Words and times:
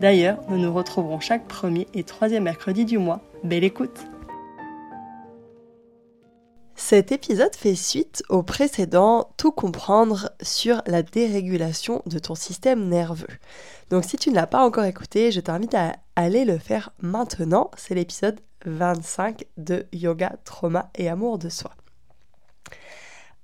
D'ailleurs, 0.00 0.38
nous 0.50 0.58
nous 0.58 0.74
retrouverons 0.74 1.20
chaque 1.20 1.48
premier 1.48 1.86
et 1.94 2.04
troisième 2.04 2.42
mercredi 2.42 2.84
du 2.84 2.98
mois. 2.98 3.22
Belle 3.44 3.64
écoute 3.64 4.04
Cet 6.74 7.12
épisode 7.12 7.56
fait 7.56 7.74
suite 7.74 8.22
au 8.28 8.42
précédent 8.42 9.30
Tout 9.38 9.52
comprendre 9.52 10.30
sur 10.42 10.82
la 10.86 11.02
dérégulation 11.02 12.02
de 12.04 12.18
ton 12.18 12.34
système 12.34 12.90
nerveux. 12.90 13.26
Donc 13.88 14.04
si 14.04 14.18
tu 14.18 14.28
ne 14.28 14.34
l'as 14.34 14.46
pas 14.46 14.62
encore 14.62 14.84
écouté, 14.84 15.32
je 15.32 15.40
t'invite 15.40 15.74
à 15.74 15.94
aller 16.14 16.44
le 16.44 16.58
faire 16.58 16.90
maintenant. 17.00 17.70
C'est 17.78 17.94
l'épisode 17.94 18.38
25 18.66 19.46
de 19.56 19.86
Yoga, 19.94 20.36
Trauma 20.44 20.90
et 20.94 21.08
Amour 21.08 21.38
de 21.38 21.48
soi. 21.48 21.70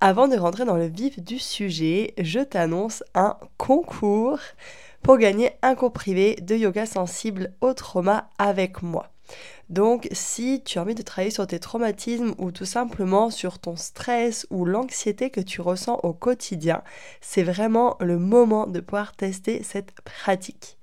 Avant 0.02 0.28
de 0.28 0.36
rentrer 0.36 0.66
dans 0.66 0.76
le 0.76 0.86
vif 0.86 1.18
du 1.18 1.38
sujet, 1.38 2.12
je 2.18 2.40
t'annonce 2.40 3.02
un 3.14 3.38
concours 3.56 4.38
pour 5.02 5.18
gagner 5.18 5.52
un 5.62 5.74
cours 5.74 5.92
privé 5.92 6.36
de 6.40 6.54
yoga 6.54 6.86
sensible 6.86 7.52
au 7.60 7.74
trauma 7.74 8.30
avec 8.38 8.82
moi. 8.82 9.08
Donc 9.68 10.08
si 10.12 10.62
tu 10.64 10.78
as 10.78 10.82
envie 10.82 10.94
de 10.94 11.02
travailler 11.02 11.30
sur 11.30 11.46
tes 11.46 11.58
traumatismes 11.58 12.34
ou 12.38 12.50
tout 12.50 12.66
simplement 12.66 13.30
sur 13.30 13.58
ton 13.58 13.76
stress 13.76 14.46
ou 14.50 14.64
l'anxiété 14.64 15.30
que 15.30 15.40
tu 15.40 15.60
ressens 15.60 15.98
au 16.02 16.12
quotidien, 16.12 16.82
c'est 17.20 17.42
vraiment 17.42 17.96
le 18.00 18.18
moment 18.18 18.66
de 18.66 18.80
pouvoir 18.80 19.16
tester 19.16 19.62
cette 19.62 19.92
pratique. 20.02 20.76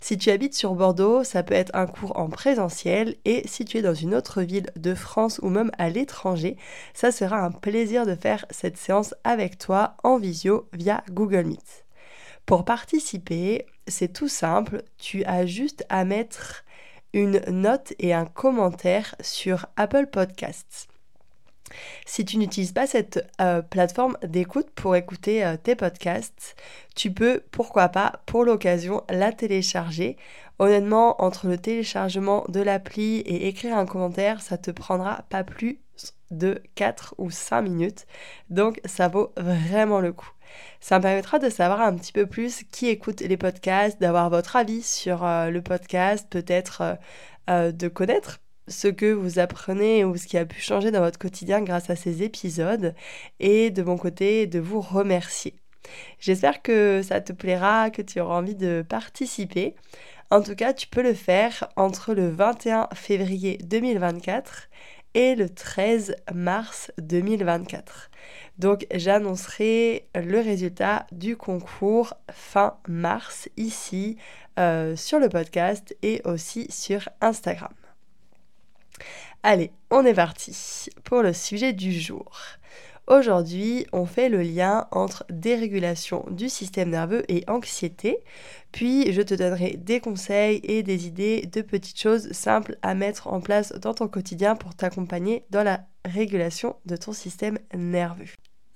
Si 0.00 0.16
tu 0.16 0.30
habites 0.30 0.54
sur 0.54 0.74
Bordeaux, 0.74 1.24
ça 1.24 1.42
peut 1.42 1.54
être 1.54 1.74
un 1.74 1.86
cours 1.86 2.16
en 2.16 2.28
présentiel 2.28 3.16
et 3.24 3.42
si 3.48 3.64
tu 3.64 3.78
es 3.78 3.82
dans 3.82 3.94
une 3.94 4.14
autre 4.14 4.42
ville 4.42 4.70
de 4.76 4.94
France 4.94 5.40
ou 5.42 5.48
même 5.48 5.72
à 5.78 5.88
l'étranger, 5.90 6.56
ça 6.94 7.10
sera 7.10 7.38
un 7.40 7.50
plaisir 7.50 8.06
de 8.06 8.14
faire 8.14 8.46
cette 8.50 8.76
séance 8.76 9.14
avec 9.24 9.58
toi 9.58 9.96
en 10.04 10.18
visio 10.18 10.68
via 10.72 11.02
Google 11.10 11.46
Meet. 11.46 11.85
Pour 12.46 12.64
participer, 12.64 13.66
c'est 13.88 14.12
tout 14.12 14.28
simple, 14.28 14.84
tu 14.98 15.24
as 15.24 15.46
juste 15.46 15.84
à 15.88 16.04
mettre 16.04 16.64
une 17.12 17.40
note 17.48 17.92
et 17.98 18.14
un 18.14 18.24
commentaire 18.24 19.16
sur 19.20 19.66
Apple 19.76 20.06
Podcasts. 20.06 20.86
Si 22.06 22.24
tu 22.24 22.38
n'utilises 22.38 22.70
pas 22.70 22.86
cette 22.86 23.26
euh, 23.40 23.62
plateforme 23.62 24.16
d'écoute 24.22 24.70
pour 24.76 24.94
écouter 24.94 25.44
euh, 25.44 25.56
tes 25.60 25.74
podcasts, 25.74 26.54
tu 26.94 27.10
peux, 27.10 27.42
pourquoi 27.50 27.88
pas, 27.88 28.20
pour 28.26 28.44
l'occasion, 28.44 29.02
la 29.10 29.32
télécharger. 29.32 30.16
Honnêtement, 30.60 31.20
entre 31.20 31.48
le 31.48 31.58
téléchargement 31.58 32.44
de 32.48 32.60
l'appli 32.60 33.18
et 33.18 33.48
écrire 33.48 33.76
un 33.76 33.86
commentaire, 33.86 34.40
ça 34.40 34.56
te 34.56 34.70
prendra 34.70 35.24
pas 35.30 35.42
plus 35.42 35.80
de 36.30 36.62
4 36.76 37.16
ou 37.18 37.30
5 37.30 37.62
minutes. 37.62 38.06
Donc 38.50 38.80
ça 38.84 39.08
vaut 39.08 39.32
vraiment 39.36 39.98
le 39.98 40.12
coup. 40.12 40.30
Ça 40.80 40.98
me 40.98 41.02
permettra 41.02 41.38
de 41.38 41.50
savoir 41.50 41.80
un 41.80 41.94
petit 41.94 42.12
peu 42.12 42.26
plus 42.26 42.64
qui 42.70 42.88
écoute 42.88 43.20
les 43.20 43.36
podcasts, 43.36 44.00
d'avoir 44.00 44.30
votre 44.30 44.56
avis 44.56 44.82
sur 44.82 45.24
euh, 45.24 45.50
le 45.50 45.62
podcast, 45.62 46.26
peut-être 46.30 46.80
euh, 46.82 46.94
euh, 47.50 47.72
de 47.72 47.88
connaître 47.88 48.38
ce 48.68 48.88
que 48.88 49.12
vous 49.12 49.38
apprenez 49.38 50.04
ou 50.04 50.16
ce 50.16 50.26
qui 50.26 50.38
a 50.38 50.44
pu 50.44 50.60
changer 50.60 50.90
dans 50.90 51.00
votre 51.00 51.18
quotidien 51.18 51.62
grâce 51.62 51.90
à 51.90 51.96
ces 51.96 52.22
épisodes 52.22 52.94
et 53.38 53.70
de 53.70 53.82
mon 53.82 53.96
côté 53.96 54.46
de 54.46 54.58
vous 54.58 54.80
remercier. 54.80 55.54
J'espère 56.18 56.62
que 56.62 57.00
ça 57.02 57.20
te 57.20 57.32
plaira, 57.32 57.90
que 57.90 58.02
tu 58.02 58.20
auras 58.20 58.38
envie 58.38 58.56
de 58.56 58.84
participer. 58.88 59.76
En 60.30 60.42
tout 60.42 60.56
cas, 60.56 60.72
tu 60.72 60.88
peux 60.88 61.02
le 61.02 61.14
faire 61.14 61.68
entre 61.76 62.12
le 62.12 62.28
21 62.28 62.88
février 62.94 63.58
2024 63.62 64.68
et 65.14 65.34
le 65.34 65.48
13 65.48 66.16
mars 66.34 66.90
2024. 66.98 68.10
Donc 68.58 68.86
j'annoncerai 68.92 70.08
le 70.14 70.40
résultat 70.40 71.06
du 71.12 71.36
concours 71.36 72.14
fin 72.30 72.76
mars 72.88 73.48
ici 73.56 74.16
euh, 74.58 74.96
sur 74.96 75.18
le 75.18 75.28
podcast 75.28 75.94
et 76.02 76.22
aussi 76.24 76.66
sur 76.70 77.08
Instagram. 77.20 77.74
Allez, 79.42 79.70
on 79.90 80.04
est 80.06 80.14
parti 80.14 80.88
pour 81.04 81.22
le 81.22 81.32
sujet 81.32 81.72
du 81.74 81.92
jour. 81.92 82.32
Aujourd'hui, 83.06 83.86
on 83.92 84.04
fait 84.04 84.28
le 84.28 84.42
lien 84.42 84.88
entre 84.90 85.24
dérégulation 85.30 86.24
du 86.30 86.48
système 86.48 86.90
nerveux 86.90 87.22
et 87.28 87.44
anxiété, 87.46 88.18
puis 88.72 89.12
je 89.12 89.22
te 89.22 89.34
donnerai 89.34 89.76
des 89.76 90.00
conseils 90.00 90.60
et 90.64 90.82
des 90.82 91.06
idées 91.06 91.42
de 91.42 91.62
petites 91.62 92.00
choses 92.00 92.32
simples 92.32 92.76
à 92.82 92.94
mettre 92.94 93.28
en 93.28 93.40
place 93.40 93.72
dans 93.74 93.94
ton 93.94 94.08
quotidien 94.08 94.56
pour 94.56 94.74
t'accompagner 94.74 95.44
dans 95.50 95.62
la 95.62 95.86
régulation 96.04 96.74
de 96.84 96.96
ton 96.96 97.12
système 97.12 97.58
nerveux. 97.76 98.26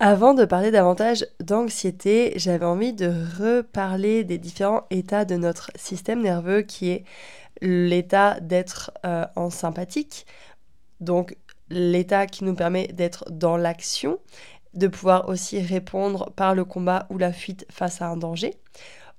Avant 0.03 0.33
de 0.33 0.47
parler 0.47 0.71
davantage 0.71 1.27
d'anxiété, 1.41 2.33
j'avais 2.37 2.65
envie 2.65 2.95
de 2.95 3.13
reparler 3.39 4.25
des 4.25 4.39
différents 4.39 4.87
états 4.89 5.27
de 5.27 5.37
notre 5.37 5.71
système 5.75 6.23
nerveux 6.23 6.63
qui 6.63 6.89
est 6.89 7.05
l'état 7.61 8.41
d'être 8.41 8.93
euh, 9.05 9.27
en 9.37 9.51
sympathique, 9.51 10.25
donc 11.01 11.37
l'état 11.69 12.27
qui 12.27 12.45
nous 12.45 12.55
permet 12.55 12.87
d'être 12.89 13.31
dans 13.31 13.59
l'action, 13.59 14.19
de 14.73 14.89
pouvoir 14.89 15.29
aussi 15.29 15.61
répondre 15.61 16.33
par 16.35 16.55
le 16.55 16.65
combat 16.65 17.07
ou 17.11 17.19
la 17.19 17.31
fuite 17.31 17.67
face 17.71 18.01
à 18.01 18.07
un 18.07 18.17
danger 18.17 18.55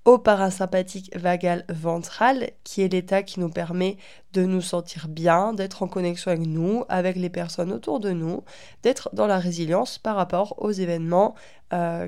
au 0.06 0.18
parasympathique 0.18 1.16
vagal 1.16 1.66
ventral, 1.70 2.52
qui 2.64 2.82
est 2.82 2.88
l'état 2.88 3.24
qui 3.24 3.40
nous 3.40 3.50
permet 3.50 3.98
de 4.34 4.44
nous 4.44 4.62
sentir 4.62 5.08
bien, 5.08 5.54
d'être 5.54 5.84
en 5.84 5.88
connexion 5.88 6.32
avec 6.32 6.46
nous, 6.48 6.86
avec 6.90 7.16
les 7.16 7.30
personnes 7.30 7.72
autour 7.72 8.00
de 8.00 8.12
nous, 8.12 8.44
d'être 8.84 9.10
dans 9.14 9.28
la 9.28 9.38
résilience 9.38 9.98
par 10.00 10.16
rapport 10.16 10.56
aux 10.58 10.72
événements 10.72 11.36
euh, 11.74 12.08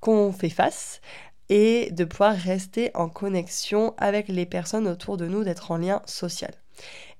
qu'on 0.00 0.32
fait 0.32 0.48
face 0.48 1.00
et 1.48 1.90
de 1.90 2.04
pouvoir 2.04 2.34
rester 2.34 2.90
en 2.94 3.08
connexion 3.08 3.94
avec 3.98 4.28
les 4.28 4.46
personnes 4.46 4.88
autour 4.88 5.16
de 5.16 5.26
nous, 5.26 5.44
d'être 5.44 5.70
en 5.70 5.76
lien 5.76 6.02
social. 6.06 6.52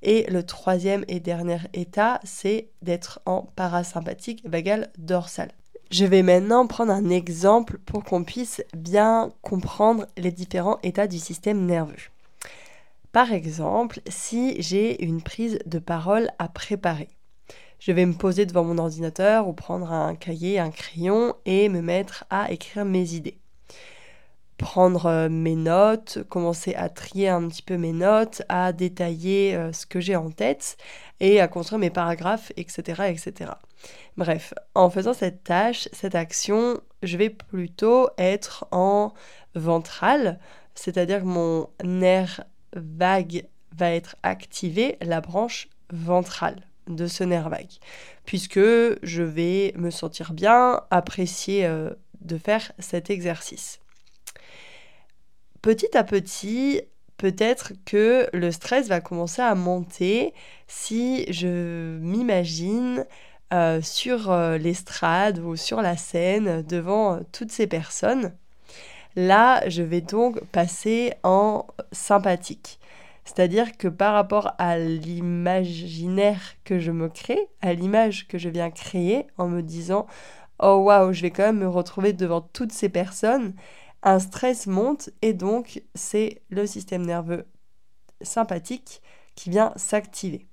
Et 0.03 0.25
le 0.31 0.45
troisième 0.45 1.05
et 1.09 1.21
dernier 1.21 1.59
état, 1.75 2.21
c'est 2.25 2.71
d'être 2.83 3.21
en 3.27 3.43
parasympathique 3.43 4.43
vagal 4.49 4.91
dorsal. 4.99 5.51
Je 5.93 6.07
vais 6.07 6.23
maintenant 6.23 6.67
prendre 6.67 6.91
un 6.91 7.11
exemple 7.11 7.77
pour 7.85 8.03
qu'on 8.03 8.25
puisse 8.25 8.65
bien 8.75 9.31
comprendre 9.43 10.07
les 10.17 10.33
différents 10.33 10.79
états 10.83 11.07
du 11.07 11.19
système 11.19 11.67
nerveux. 11.67 12.09
Par 13.13 13.31
exemple, 13.31 14.01
si 14.09 14.57
j'ai 14.63 15.05
une 15.05 15.21
prise 15.21 15.59
de 15.67 15.79
parole 15.79 16.31
à 16.39 16.49
préparer, 16.49 17.11
je 17.79 17.93
vais 17.93 18.07
me 18.07 18.15
poser 18.15 18.47
devant 18.47 18.65
mon 18.65 18.79
ordinateur 18.79 19.47
ou 19.49 19.53
prendre 19.53 19.93
un 19.93 20.15
cahier, 20.15 20.59
un 20.59 20.71
crayon 20.71 21.35
et 21.45 21.69
me 21.69 21.83
mettre 21.83 22.25
à 22.31 22.51
écrire 22.51 22.87
mes 22.87 23.13
idées 23.13 23.42
prendre 24.63 25.07
euh, 25.07 25.29
mes 25.29 25.57
notes, 25.57 26.21
commencer 26.29 26.75
à 26.75 26.89
trier 26.89 27.29
un 27.29 27.49
petit 27.49 27.63
peu 27.63 27.77
mes 27.77 27.93
notes, 27.93 28.43
à 28.49 28.73
détailler 28.73 29.57
euh, 29.57 29.73
ce 29.73 29.87
que 29.87 30.01
j'ai 30.01 30.15
en 30.15 30.31
tête 30.31 30.77
et 31.19 31.41
à 31.41 31.49
construire 31.49 31.81
mes 31.81 31.91
paragraphes, 31.91 32.53
etc., 32.57 33.03
etc. 33.09 33.51
Bref, 34.17 34.55
en 34.75 34.89
faisant 34.89 35.15
cette 35.15 35.43
tâche, 35.43 35.89
cette 35.93 36.15
action, 36.15 36.81
je 37.03 37.17
vais 37.17 37.29
plutôt 37.29 38.09
être 38.19 38.67
en 38.71 39.13
ventral, 39.57 40.39
c'est-à-dire 40.75 41.21
que 41.21 41.27
mon 41.27 41.69
nerf 41.83 42.45
vague 42.75 43.47
va 43.77 43.91
être 43.91 44.15
activé, 44.23 44.97
la 45.03 45.21
branche 45.21 45.69
ventrale 45.93 46.63
de 46.87 47.09
ce 47.09 47.25
nerf 47.25 47.49
vague, 47.49 47.79
puisque 48.25 48.61
je 48.61 49.23
vais 49.23 49.75
me 49.77 49.91
sentir 49.91 50.33
bien, 50.33 50.83
apprécier 50.91 51.67
euh, 51.67 51.91
de 52.21 52.39
faire 52.39 52.71
cet 52.79 53.11
exercice 53.11 53.82
petit 55.63 55.97
à 55.97 56.05
petit, 56.05 56.83
peut-être 57.17 57.73
que 57.87 58.29
le 58.33 58.51
stress 58.51 58.89
va 58.89 59.01
commencer 59.01 59.43
à 59.43 59.55
monter 59.55 60.35
si 60.67 61.33
je 61.33 61.99
m'imagine 62.01 63.07
euh, 63.53 63.81
sur 63.83 64.31
euh, 64.31 64.59
l'estrade 64.59 65.39
ou 65.39 65.57
sur 65.57 65.83
la 65.83 65.97
scène 65.97 66.63
devant 66.63 67.21
toutes 67.33 67.53
ces 67.53 67.67
personnes. 67.67 68.33
Là, 69.15 69.63
je 69.69 69.83
vais 69.83 70.01
donc 70.01 70.43
passer 70.47 71.13
en 71.23 71.67
sympathique. 71.93 72.79
C'est-à-dire 73.25 73.77
que 73.77 73.89
par 73.89 74.15
rapport 74.15 74.53
à 74.59 74.79
l'imaginaire 74.79 76.41
que 76.65 76.79
je 76.79 76.91
me 76.91 77.09
crée, 77.09 77.47
à 77.61 77.73
l'image 77.73 78.27
que 78.27 78.39
je 78.39 78.49
viens 78.49 78.71
créer 78.71 79.27
en 79.39 79.49
me 79.49 79.63
disant 79.63 80.07
oh 80.61 80.77
waouh, 80.85 81.13
je 81.13 81.23
vais 81.23 81.31
quand 81.31 81.45
même 81.45 81.59
me 81.59 81.69
retrouver 81.69 82.13
devant 82.13 82.41
toutes 82.41 82.73
ces 82.73 82.89
personnes, 82.89 83.55
un 84.03 84.19
stress 84.19 84.67
monte 84.67 85.11
et 85.23 85.33
donc 85.33 85.83
c'est 85.95 86.43
le 86.51 86.67
système 86.67 87.07
nerveux 87.07 87.47
sympathique 88.21 89.03
qui 89.35 89.51
vient 89.51 89.73
s'activer. 89.77 90.47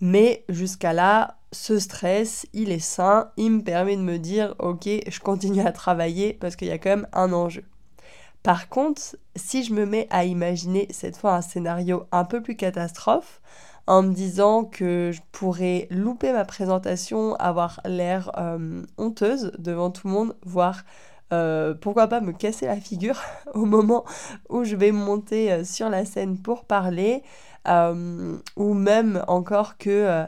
Mais 0.00 0.44
jusqu'à 0.48 0.92
là, 0.92 1.38
ce 1.52 1.78
stress, 1.78 2.46
il 2.52 2.70
est 2.70 2.78
sain, 2.78 3.30
il 3.36 3.50
me 3.50 3.62
permet 3.62 3.96
de 3.96 4.02
me 4.02 4.18
dire, 4.18 4.54
ok, 4.58 4.88
je 5.08 5.20
continue 5.20 5.62
à 5.62 5.72
travailler 5.72 6.32
parce 6.34 6.56
qu'il 6.56 6.68
y 6.68 6.72
a 6.72 6.78
quand 6.78 6.90
même 6.90 7.08
un 7.12 7.32
enjeu. 7.32 7.64
Par 8.42 8.68
contre, 8.68 9.16
si 9.34 9.64
je 9.64 9.74
me 9.74 9.84
mets 9.84 10.06
à 10.10 10.24
imaginer 10.24 10.86
cette 10.90 11.16
fois 11.16 11.34
un 11.34 11.42
scénario 11.42 12.04
un 12.12 12.24
peu 12.24 12.40
plus 12.42 12.56
catastrophe, 12.56 13.40
en 13.88 14.02
me 14.02 14.12
disant 14.12 14.64
que 14.64 15.10
je 15.12 15.22
pourrais 15.32 15.88
louper 15.90 16.32
ma 16.32 16.44
présentation, 16.44 17.34
avoir 17.36 17.80
l'air 17.86 18.30
euh, 18.36 18.82
honteuse 18.98 19.50
devant 19.58 19.90
tout 19.90 20.06
le 20.06 20.12
monde, 20.12 20.36
voire 20.44 20.84
euh, 21.32 21.74
pourquoi 21.74 22.06
pas 22.08 22.20
me 22.20 22.32
casser 22.32 22.66
la 22.66 22.80
figure 22.80 23.20
au 23.54 23.66
moment 23.66 24.04
où 24.48 24.64
je 24.64 24.76
vais 24.76 24.92
monter 24.92 25.52
euh, 25.52 25.64
sur 25.64 25.90
la 25.90 26.04
scène 26.04 26.38
pour 26.38 26.64
parler, 26.64 27.22
euh, 27.66 28.38
ou 28.56 28.72
même 28.72 29.22
encore 29.28 29.76
que 29.76 30.24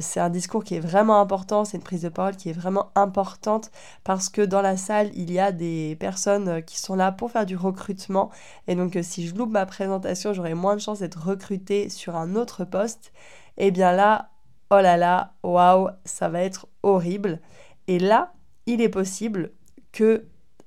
c'est 0.00 0.18
un 0.18 0.28
discours 0.28 0.64
qui 0.64 0.74
est 0.74 0.80
vraiment 0.80 1.20
important, 1.20 1.64
c'est 1.64 1.76
une 1.76 1.84
prise 1.84 2.02
de 2.02 2.08
parole 2.08 2.34
qui 2.34 2.50
est 2.50 2.52
vraiment 2.52 2.90
importante 2.96 3.70
parce 4.02 4.28
que 4.28 4.42
dans 4.42 4.60
la 4.60 4.76
salle, 4.76 5.10
il 5.14 5.32
y 5.32 5.38
a 5.38 5.52
des 5.52 5.96
personnes 6.00 6.64
qui 6.64 6.80
sont 6.80 6.96
là 6.96 7.12
pour 7.12 7.30
faire 7.30 7.46
du 7.46 7.56
recrutement 7.56 8.30
et 8.66 8.74
donc 8.74 8.98
si 9.02 9.26
je 9.26 9.36
loupe 9.36 9.50
ma 9.50 9.66
présentation, 9.66 10.32
j'aurai 10.32 10.54
moins 10.54 10.74
de 10.74 10.80
chances 10.80 10.98
d'être 10.98 11.24
recrutée 11.24 11.90
sur 11.90 12.16
un 12.16 12.34
autre 12.34 12.64
poste. 12.64 13.12
Et 13.56 13.68
eh 13.68 13.70
bien 13.70 13.92
là, 13.92 14.30
oh 14.70 14.80
là 14.80 14.96
là, 14.96 15.34
waouh, 15.44 15.90
ça 16.04 16.28
va 16.28 16.42
être 16.42 16.66
horrible. 16.82 17.40
Et 17.86 18.00
là, 18.00 18.32
il 18.66 18.80
est 18.80 18.88
possible 18.88 19.52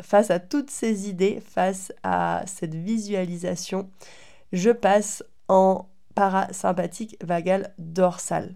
face 0.01 0.31
à 0.31 0.39
toutes 0.39 0.71
ces 0.71 1.09
idées, 1.09 1.41
face 1.45 1.93
à 2.03 2.43
cette 2.47 2.75
visualisation, 2.75 3.89
je 4.51 4.71
passe 4.71 5.23
en 5.47 5.87
parasympathique 6.15 7.17
vagal 7.23 7.73
dorsal. 7.77 8.55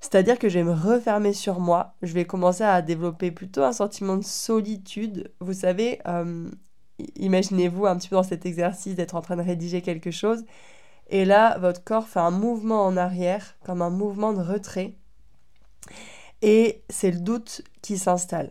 C'est-à-dire 0.00 0.38
que 0.38 0.48
je 0.48 0.58
vais 0.58 0.64
me 0.64 0.72
refermer 0.72 1.32
sur 1.32 1.58
moi, 1.58 1.94
je 2.02 2.12
vais 2.12 2.24
commencer 2.24 2.62
à 2.62 2.82
développer 2.82 3.30
plutôt 3.30 3.62
un 3.62 3.72
sentiment 3.72 4.16
de 4.16 4.24
solitude. 4.24 5.32
Vous 5.40 5.52
savez, 5.52 6.00
euh, 6.06 6.50
imaginez-vous 7.16 7.86
un 7.86 7.96
petit 7.96 8.08
peu 8.08 8.16
dans 8.16 8.22
cet 8.22 8.46
exercice 8.46 8.94
d'être 8.94 9.14
en 9.14 9.22
train 9.22 9.36
de 9.36 9.42
rédiger 9.42 9.82
quelque 9.82 10.10
chose, 10.10 10.44
et 11.08 11.24
là, 11.24 11.58
votre 11.58 11.84
corps 11.84 12.08
fait 12.08 12.20
un 12.20 12.30
mouvement 12.30 12.84
en 12.84 12.96
arrière, 12.96 13.56
comme 13.64 13.80
un 13.80 13.90
mouvement 13.90 14.32
de 14.32 14.42
retrait, 14.42 14.94
et 16.42 16.82
c'est 16.90 17.10
le 17.10 17.20
doute 17.20 17.62
qui 17.80 17.96
s'installe. 17.96 18.50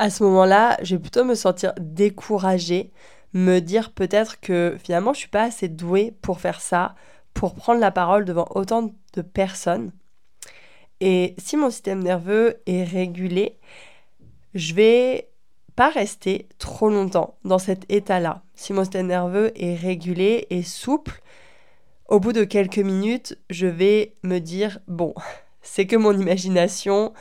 À 0.00 0.08
ce 0.08 0.22
moment-là, 0.22 0.78
je 0.82 0.96
vais 0.96 0.98
plutôt 0.98 1.26
me 1.26 1.34
sentir 1.34 1.74
découragée, 1.78 2.90
me 3.34 3.58
dire 3.58 3.92
peut-être 3.92 4.40
que 4.40 4.78
finalement 4.82 5.12
je 5.12 5.18
suis 5.18 5.28
pas 5.28 5.42
assez 5.42 5.68
douée 5.68 6.14
pour 6.22 6.40
faire 6.40 6.62
ça, 6.62 6.94
pour 7.34 7.54
prendre 7.54 7.80
la 7.80 7.90
parole 7.90 8.24
devant 8.24 8.48
autant 8.54 8.94
de 9.12 9.20
personnes. 9.20 9.92
Et 11.00 11.34
si 11.36 11.58
mon 11.58 11.68
système 11.68 12.02
nerveux 12.02 12.62
est 12.64 12.82
régulé, 12.82 13.58
je 14.54 14.72
vais 14.72 15.28
pas 15.76 15.90
rester 15.90 16.48
trop 16.56 16.88
longtemps 16.88 17.36
dans 17.44 17.58
cet 17.58 17.84
état-là. 17.92 18.42
Si 18.54 18.72
mon 18.72 18.84
système 18.84 19.08
nerveux 19.08 19.52
est 19.54 19.74
régulé 19.74 20.46
et 20.48 20.62
souple, 20.62 21.20
au 22.08 22.20
bout 22.20 22.32
de 22.32 22.44
quelques 22.44 22.78
minutes, 22.78 23.38
je 23.50 23.66
vais 23.66 24.14
me 24.22 24.38
dire 24.38 24.78
bon, 24.88 25.12
c'est 25.60 25.86
que 25.86 25.96
mon 25.96 26.18
imagination. 26.18 27.12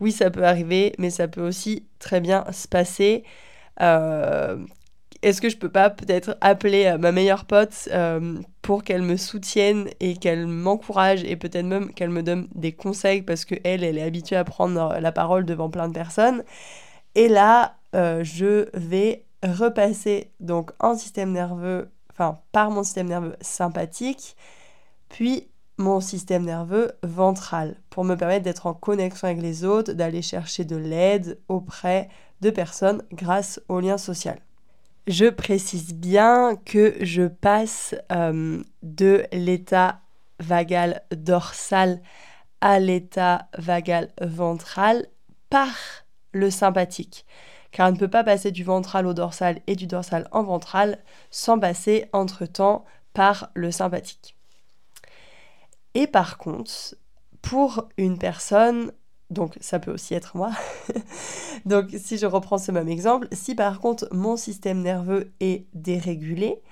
Oui, 0.00 0.12
ça 0.12 0.30
peut 0.30 0.44
arriver, 0.44 0.94
mais 0.98 1.10
ça 1.10 1.28
peut 1.28 1.46
aussi 1.46 1.86
très 1.98 2.20
bien 2.20 2.44
se 2.52 2.68
passer. 2.68 3.24
Euh, 3.80 4.64
est-ce 5.22 5.40
que 5.40 5.48
je 5.48 5.56
peux 5.56 5.68
pas 5.70 5.90
peut-être 5.90 6.36
appeler 6.40 6.86
euh, 6.86 6.98
ma 6.98 7.10
meilleure 7.10 7.44
pote 7.44 7.88
euh, 7.92 8.38
pour 8.62 8.84
qu'elle 8.84 9.02
me 9.02 9.16
soutienne 9.16 9.88
et 9.98 10.16
qu'elle 10.16 10.46
m'encourage 10.46 11.24
et 11.24 11.36
peut-être 11.36 11.66
même 11.66 11.92
qu'elle 11.92 12.10
me 12.10 12.22
donne 12.22 12.48
des 12.54 12.72
conseils 12.72 13.22
parce 13.22 13.44
que 13.44 13.56
elle, 13.64 13.82
est 13.82 14.02
habituée 14.02 14.36
à 14.36 14.44
prendre 14.44 14.98
la 15.00 15.12
parole 15.12 15.44
devant 15.44 15.70
plein 15.70 15.88
de 15.88 15.94
personnes. 15.94 16.44
Et 17.14 17.28
là, 17.28 17.76
je 17.94 18.68
vais 18.74 19.24
repasser 19.42 20.30
donc 20.40 20.70
en 20.78 20.96
système 20.96 21.32
nerveux, 21.32 21.90
enfin 22.12 22.38
par 22.52 22.70
mon 22.70 22.84
système 22.84 23.08
nerveux 23.08 23.36
sympathique, 23.40 24.36
puis 25.08 25.48
mon 25.78 26.00
système 26.00 26.44
nerveux 26.44 26.92
ventral 27.02 27.76
pour 27.88 28.04
me 28.04 28.16
permettre 28.16 28.44
d'être 28.44 28.66
en 28.66 28.74
connexion 28.74 29.28
avec 29.28 29.40
les 29.40 29.64
autres, 29.64 29.92
d'aller 29.92 30.22
chercher 30.22 30.64
de 30.64 30.76
l'aide 30.76 31.38
auprès 31.48 32.08
de 32.40 32.50
personnes 32.50 33.02
grâce 33.12 33.60
au 33.68 33.80
lien 33.80 33.96
social. 33.96 34.38
Je 35.06 35.26
précise 35.26 35.94
bien 35.94 36.56
que 36.66 36.96
je 37.00 37.22
passe 37.22 37.94
euh, 38.12 38.62
de 38.82 39.24
l'état 39.32 40.00
vagal 40.40 41.02
dorsal 41.14 42.02
à 42.60 42.78
l'état 42.78 43.48
vagal 43.56 44.10
ventral 44.20 45.06
par 45.48 45.74
le 46.32 46.50
sympathique. 46.50 47.24
Car 47.70 47.88
on 47.88 47.92
ne 47.92 47.98
peut 47.98 48.08
pas 48.08 48.24
passer 48.24 48.50
du 48.50 48.64
ventral 48.64 49.06
au 49.06 49.14
dorsal 49.14 49.60
et 49.66 49.76
du 49.76 49.86
dorsal 49.86 50.28
en 50.32 50.42
ventral 50.42 50.98
sans 51.30 51.58
passer 51.58 52.06
entre-temps 52.12 52.84
par 53.12 53.50
le 53.54 53.70
sympathique. 53.70 54.37
Et 55.94 56.06
par 56.06 56.38
contre, 56.38 56.96
pour 57.42 57.88
une 57.96 58.18
personne 58.18 58.92
donc 59.30 59.58
ça 59.60 59.78
peut 59.78 59.92
aussi 59.92 60.14
être 60.14 60.36
moi. 60.36 60.50
Donc 61.66 61.90
si 61.96 62.16
je 62.16 62.26
reprends 62.26 62.58
ce 62.58 62.72
même 62.72 62.88
exemple, 62.88 63.28
si 63.32 63.54
par 63.54 63.80
contre 63.80 64.08
mon 64.10 64.36
système 64.36 64.80
nerveux 64.80 65.32
est 65.40 65.66
dérégulé, 65.74 66.62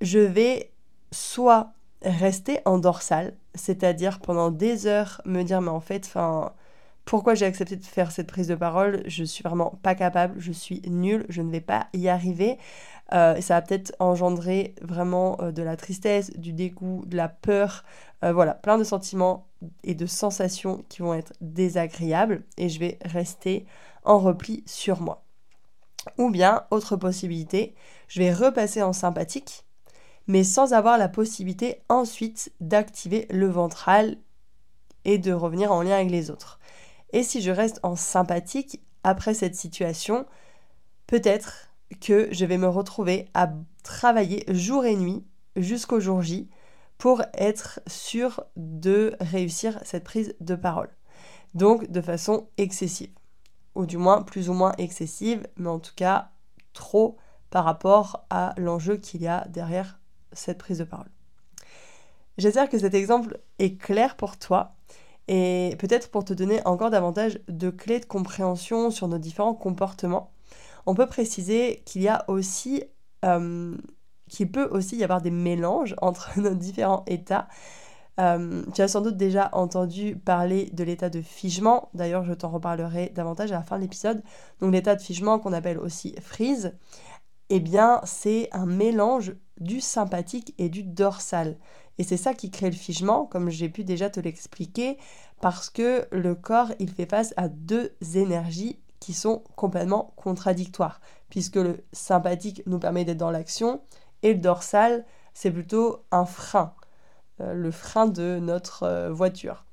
je 0.00 0.18
vais 0.18 0.72
soit 1.10 1.72
rester 2.02 2.60
en 2.64 2.78
dorsal, 2.78 3.34
c'est-à-dire 3.54 4.20
pendant 4.20 4.50
des 4.50 4.86
heures 4.86 5.22
me 5.24 5.42
dire 5.42 5.60
mais 5.62 5.70
en 5.70 5.80
fait, 5.80 6.04
enfin, 6.06 6.52
pourquoi 7.08 7.34
j'ai 7.34 7.46
accepté 7.46 7.74
de 7.74 7.84
faire 7.84 8.12
cette 8.12 8.26
prise 8.26 8.48
de 8.48 8.54
parole? 8.54 9.02
Je 9.06 9.24
suis 9.24 9.42
vraiment 9.42 9.78
pas 9.82 9.94
capable, 9.94 10.38
je 10.38 10.52
suis 10.52 10.82
nulle, 10.86 11.24
je 11.30 11.40
ne 11.40 11.50
vais 11.50 11.62
pas 11.62 11.86
y 11.94 12.06
arriver. 12.06 12.58
Euh, 13.14 13.40
ça 13.40 13.54
va 13.54 13.62
peut-être 13.62 13.94
engendrer 13.98 14.74
vraiment 14.82 15.38
euh, 15.40 15.50
de 15.50 15.62
la 15.62 15.78
tristesse, 15.78 16.30
du 16.36 16.52
dégoût, 16.52 17.04
de 17.06 17.16
la 17.16 17.30
peur, 17.30 17.82
euh, 18.24 18.34
voilà, 18.34 18.52
plein 18.52 18.76
de 18.76 18.84
sentiments 18.84 19.46
et 19.84 19.94
de 19.94 20.04
sensations 20.04 20.84
qui 20.90 21.00
vont 21.00 21.14
être 21.14 21.32
désagréables 21.40 22.42
et 22.58 22.68
je 22.68 22.78
vais 22.78 22.98
rester 23.06 23.64
en 24.04 24.18
repli 24.18 24.62
sur 24.66 25.00
moi. 25.00 25.24
Ou 26.18 26.28
bien, 26.28 26.66
autre 26.70 26.96
possibilité, 26.96 27.74
je 28.08 28.18
vais 28.18 28.34
repasser 28.34 28.82
en 28.82 28.92
sympathique, 28.92 29.64
mais 30.26 30.44
sans 30.44 30.74
avoir 30.74 30.98
la 30.98 31.08
possibilité 31.08 31.80
ensuite 31.88 32.52
d'activer 32.60 33.26
le 33.30 33.46
ventral 33.46 34.18
et 35.06 35.16
de 35.16 35.32
revenir 35.32 35.72
en 35.72 35.80
lien 35.80 35.94
avec 35.94 36.10
les 36.10 36.30
autres. 36.30 36.58
Et 37.12 37.22
si 37.22 37.40
je 37.40 37.50
reste 37.50 37.80
en 37.82 37.96
sympathique 37.96 38.80
après 39.02 39.34
cette 39.34 39.54
situation, 39.54 40.26
peut-être 41.06 41.70
que 42.00 42.28
je 42.32 42.44
vais 42.44 42.58
me 42.58 42.68
retrouver 42.68 43.28
à 43.34 43.50
travailler 43.82 44.44
jour 44.48 44.84
et 44.84 44.96
nuit 44.96 45.24
jusqu'au 45.56 46.00
jour 46.00 46.22
J 46.22 46.48
pour 46.98 47.22
être 47.34 47.80
sûr 47.86 48.44
de 48.56 49.14
réussir 49.20 49.80
cette 49.84 50.04
prise 50.04 50.34
de 50.40 50.54
parole. 50.54 50.90
Donc 51.54 51.90
de 51.90 52.00
façon 52.00 52.48
excessive. 52.58 53.10
Ou 53.74 53.86
du 53.86 53.96
moins 53.96 54.22
plus 54.22 54.50
ou 54.50 54.52
moins 54.52 54.72
excessive, 54.78 55.46
mais 55.56 55.68
en 55.68 55.78
tout 55.78 55.94
cas 55.94 56.30
trop 56.72 57.16
par 57.50 57.64
rapport 57.64 58.26
à 58.28 58.52
l'enjeu 58.58 58.96
qu'il 58.96 59.22
y 59.22 59.28
a 59.28 59.46
derrière 59.48 59.98
cette 60.32 60.58
prise 60.58 60.78
de 60.78 60.84
parole. 60.84 61.10
J'espère 62.36 62.68
que 62.68 62.78
cet 62.78 62.94
exemple 62.94 63.40
est 63.58 63.76
clair 63.76 64.16
pour 64.16 64.38
toi 64.38 64.74
et 65.28 65.76
peut-être 65.78 66.10
pour 66.10 66.24
te 66.24 66.32
donner 66.32 66.60
encore 66.66 66.90
davantage 66.90 67.40
de 67.48 67.70
clés 67.70 68.00
de 68.00 68.06
compréhension 68.06 68.90
sur 68.90 69.08
nos 69.08 69.18
différents 69.18 69.54
comportements 69.54 70.32
on 70.88 70.94
peut 70.94 71.06
préciser 71.06 71.82
qu'il 71.84 72.00
y 72.00 72.08
a 72.08 72.24
aussi, 72.28 72.82
euh, 73.26 73.76
qu'il 74.30 74.50
peut 74.50 74.66
aussi 74.70 74.96
y 74.96 75.04
avoir 75.04 75.20
des 75.20 75.30
mélanges 75.30 75.94
entre 76.02 76.40
nos 76.40 76.54
différents 76.54 77.04
états. 77.06 77.46
Euh, 78.18 78.64
tu 78.74 78.80
as 78.80 78.88
sans 78.88 79.02
doute 79.02 79.18
déjà 79.18 79.50
entendu 79.52 80.16
parler 80.16 80.70
de 80.72 80.82
l'état 80.82 81.10
de 81.10 81.20
figement, 81.20 81.90
d'ailleurs 81.92 82.24
je 82.24 82.32
t'en 82.32 82.48
reparlerai 82.48 83.12
davantage 83.14 83.52
à 83.52 83.56
la 83.56 83.62
fin 83.62 83.76
de 83.76 83.82
l'épisode. 83.82 84.22
Donc 84.60 84.72
l'état 84.72 84.96
de 84.96 85.02
figement 85.02 85.38
qu'on 85.38 85.52
appelle 85.52 85.78
aussi 85.78 86.16
freeze, 86.22 86.74
eh 87.50 87.60
bien 87.60 88.00
c'est 88.04 88.48
un 88.52 88.64
mélange 88.64 89.34
du 89.60 89.82
sympathique 89.82 90.54
et 90.56 90.70
du 90.70 90.82
dorsal. 90.84 91.58
Et 91.98 92.04
c'est 92.04 92.16
ça 92.16 92.32
qui 92.32 92.50
crée 92.50 92.70
le 92.70 92.76
figement, 92.76 93.26
comme 93.26 93.50
j'ai 93.50 93.68
pu 93.68 93.84
déjà 93.84 94.08
te 94.08 94.20
l'expliquer, 94.20 94.98
parce 95.40 95.68
que 95.68 96.06
le 96.12 96.34
corps, 96.34 96.72
il 96.78 96.90
fait 96.90 97.08
face 97.08 97.34
à 97.36 97.48
deux 97.48 97.92
énergies 98.14 98.78
qui 99.00 99.12
sont 99.12 99.42
complètement 99.56 100.12
contradictoires, 100.16 101.00
puisque 101.28 101.56
le 101.56 101.84
sympathique 101.92 102.62
nous 102.66 102.78
permet 102.78 103.04
d'être 103.04 103.18
dans 103.18 103.30
l'action, 103.30 103.80
et 104.22 104.32
le 104.32 104.40
dorsal, 104.40 105.04
c'est 105.34 105.50
plutôt 105.50 106.04
un 106.10 106.24
frein, 106.24 106.74
euh, 107.40 107.52
le 107.54 107.70
frein 107.70 108.06
de 108.06 108.38
notre 108.40 108.82
euh, 108.84 109.12
voiture. 109.12 109.64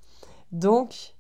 Donc, 0.51 1.15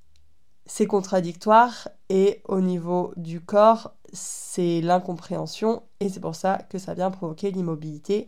c'est 0.65 0.85
contradictoire, 0.87 1.89
et 2.09 2.41
au 2.47 2.61
niveau 2.61 3.13
du 3.17 3.41
corps, 3.41 3.93
c'est 4.13 4.81
l'incompréhension, 4.81 5.83
et 5.99 6.09
c'est 6.09 6.19
pour 6.19 6.35
ça 6.35 6.59
que 6.69 6.77
ça 6.77 6.93
vient 6.93 7.11
provoquer 7.11 7.51
l'immobilité, 7.51 8.27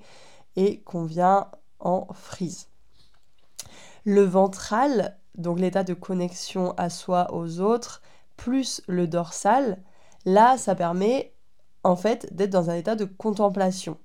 et 0.55 0.81
qu'on 0.81 1.05
vient 1.05 1.47
en 1.79 2.07
frise. 2.13 2.67
Le 4.05 4.23
ventral, 4.23 5.17
donc 5.35 5.59
l'état 5.59 5.83
de 5.83 5.93
connexion 5.93 6.73
à 6.77 6.89
soi, 6.89 7.33
aux 7.33 7.59
autres, 7.59 8.01
plus 8.35 8.81
le 8.87 9.07
dorsal, 9.07 9.81
là, 10.25 10.57
ça 10.57 10.75
permet 10.75 11.33
en 11.83 11.95
fait 11.95 12.33
d'être 12.33 12.51
dans 12.51 12.69
un 12.69 12.75
état 12.75 12.95
de 12.95 13.05
contemplation. 13.05 13.97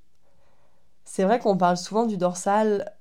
C'est 1.05 1.25
vrai 1.25 1.39
qu'on 1.39 1.57
parle 1.57 1.77
souvent 1.77 2.07
du 2.07 2.17
dorsal 2.17 2.93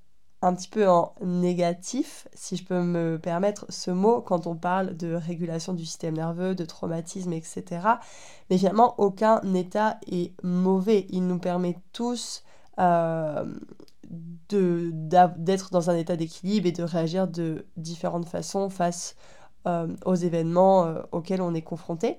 un 0.42 0.56
petit 0.56 0.70
peu 0.70 0.90
en 0.90 1.14
négatif, 1.22 2.28
si 2.34 2.56
je 2.58 2.66
peux 2.66 2.82
me 2.82 3.20
permettre 3.20 3.66
ce 3.70 3.92
mot, 3.92 4.22
quand 4.22 4.48
on 4.48 4.56
parle 4.56 4.98
de 4.98 5.14
régulation 5.14 5.74
du 5.74 5.86
système 5.86 6.16
nerveux, 6.16 6.56
de 6.56 6.66
traumatisme, 6.66 7.32
etc. 7.34 7.64
Mais 8.50 8.58
finalement, 8.58 8.96
aucun 8.98 9.42
état 9.54 10.00
est 10.12 10.34
mauvais. 10.44 11.06
Il 11.10 11.28
nous 11.28 11.38
permet 11.38 11.78
tous 11.94 12.44
euh, 12.80 13.46
d'être 14.50 15.72
dans 15.72 15.90
un 15.90 15.96
état 15.96 16.16
d'équilibre 16.16 16.68
et 16.68 16.72
de 16.72 16.84
réagir 16.84 17.28
de 17.28 17.66
différentes 17.78 18.28
façons 18.28 18.70
face 18.70 19.16
euh, 19.68 19.88
aux 20.06 20.16
événements 20.16 20.86
euh, 20.86 21.02
auxquels 21.12 21.42
on 21.42 21.54
est 21.54 21.62
confronté. 21.62 22.18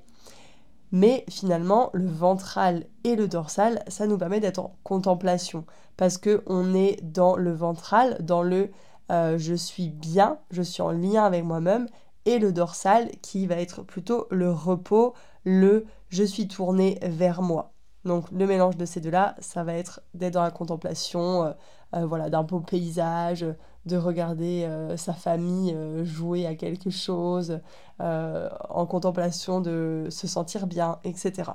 Mais 0.92 1.24
finalement, 1.28 1.90
le 1.94 2.06
ventral 2.06 2.86
et 3.04 3.16
le 3.16 3.26
dorsal, 3.26 3.82
ça 3.88 4.06
nous 4.06 4.18
permet 4.18 4.40
d'être 4.40 4.58
en 4.58 4.76
contemplation 4.84 5.64
parce 5.96 6.18
que 6.18 6.42
on 6.46 6.74
est 6.74 7.00
dans 7.02 7.34
le 7.34 7.52
ventral, 7.52 8.18
dans 8.20 8.42
le 8.42 8.70
euh, 9.10 9.38
je 9.38 9.54
suis 9.54 9.88
bien, 9.88 10.38
je 10.50 10.62
suis 10.62 10.82
en 10.82 10.92
lien 10.92 11.24
avec 11.24 11.44
moi-même, 11.44 11.86
et 12.24 12.38
le 12.38 12.52
dorsal 12.52 13.10
qui 13.22 13.46
va 13.46 13.56
être 13.56 13.82
plutôt 13.82 14.26
le 14.30 14.50
repos, 14.50 15.14
le 15.44 15.86
je 16.08 16.22
suis 16.22 16.46
tourné 16.46 16.98
vers 17.02 17.42
moi. 17.42 17.72
Donc 18.04 18.30
le 18.30 18.46
mélange 18.46 18.76
de 18.76 18.84
ces 18.84 19.00
deux-là, 19.00 19.34
ça 19.40 19.64
va 19.64 19.74
être 19.74 20.02
d'être 20.14 20.34
dans 20.34 20.42
la 20.42 20.50
contemplation, 20.50 21.54
voilà, 21.92 22.30
d'un 22.30 22.42
beau 22.42 22.60
paysage, 22.60 23.44
de 23.86 23.96
regarder 23.96 24.64
euh, 24.64 24.96
sa 24.96 25.12
famille 25.12 25.74
euh, 25.74 26.04
jouer 26.04 26.46
à 26.46 26.54
quelque 26.54 26.90
chose, 26.90 27.60
en 27.98 28.84
contemplation 28.86 29.60
de 29.60 30.08
se 30.10 30.26
sentir 30.26 30.66
bien, 30.66 30.98
etc. 31.04 31.52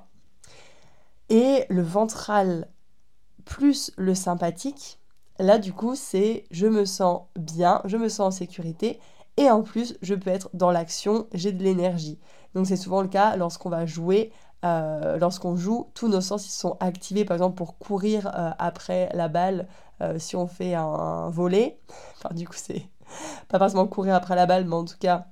Et 1.28 1.66
le 1.68 1.82
ventral 1.82 2.70
plus 3.44 3.92
le 3.98 4.16
sympathique, 4.16 4.98
là 5.40 5.58
du 5.58 5.74
coup 5.74 5.96
c'est 5.96 6.46
je 6.50 6.68
me 6.68 6.86
sens 6.86 7.24
bien, 7.36 7.82
je 7.84 7.98
me 7.98 8.08
sens 8.08 8.28
en 8.28 8.32
sécurité 8.32 9.02
et 9.36 9.50
en 9.52 9.62
plus 9.62 9.98
je 10.02 10.16
peux 10.16 10.30
être 10.30 10.50
dans 10.54 10.72
l'action, 10.72 11.28
j'ai 11.34 11.52
de 11.52 11.62
l'énergie. 11.62 12.18
Donc 12.56 12.66
c'est 12.66 12.78
souvent 12.78 13.02
le 13.02 13.10
cas 13.10 13.36
lorsqu'on 13.36 13.70
va 13.70 13.86
jouer 13.86 14.32
euh, 14.66 15.18
lorsqu'on 15.20 15.56
joue, 15.56 15.90
tous 15.94 16.08
nos 16.08 16.22
sens 16.22 16.46
sont 16.48 16.78
activés, 16.80 17.26
par 17.26 17.36
exemple 17.36 17.56
pour 17.56 17.78
courir 17.78 18.28
euh, 18.28 18.52
après 18.58 19.10
la 19.14 19.28
balle, 19.28 19.68
euh, 20.02 20.18
si 20.18 20.36
on 20.36 20.48
fait 20.48 20.74
un, 20.74 21.30
volet. 21.30 21.80
Enfin, 22.18 22.34
du 22.34 22.48
coup, 22.48 22.56
c'est 22.56 22.84
pas 23.50 23.60
forcément 23.60 23.88
courir 23.88 24.16
après 24.16 24.36
la 24.36 24.46
balle, 24.46 24.66
mais 24.66 24.76
en 24.76 24.86
tout 24.86 24.98
cas 25.00 25.28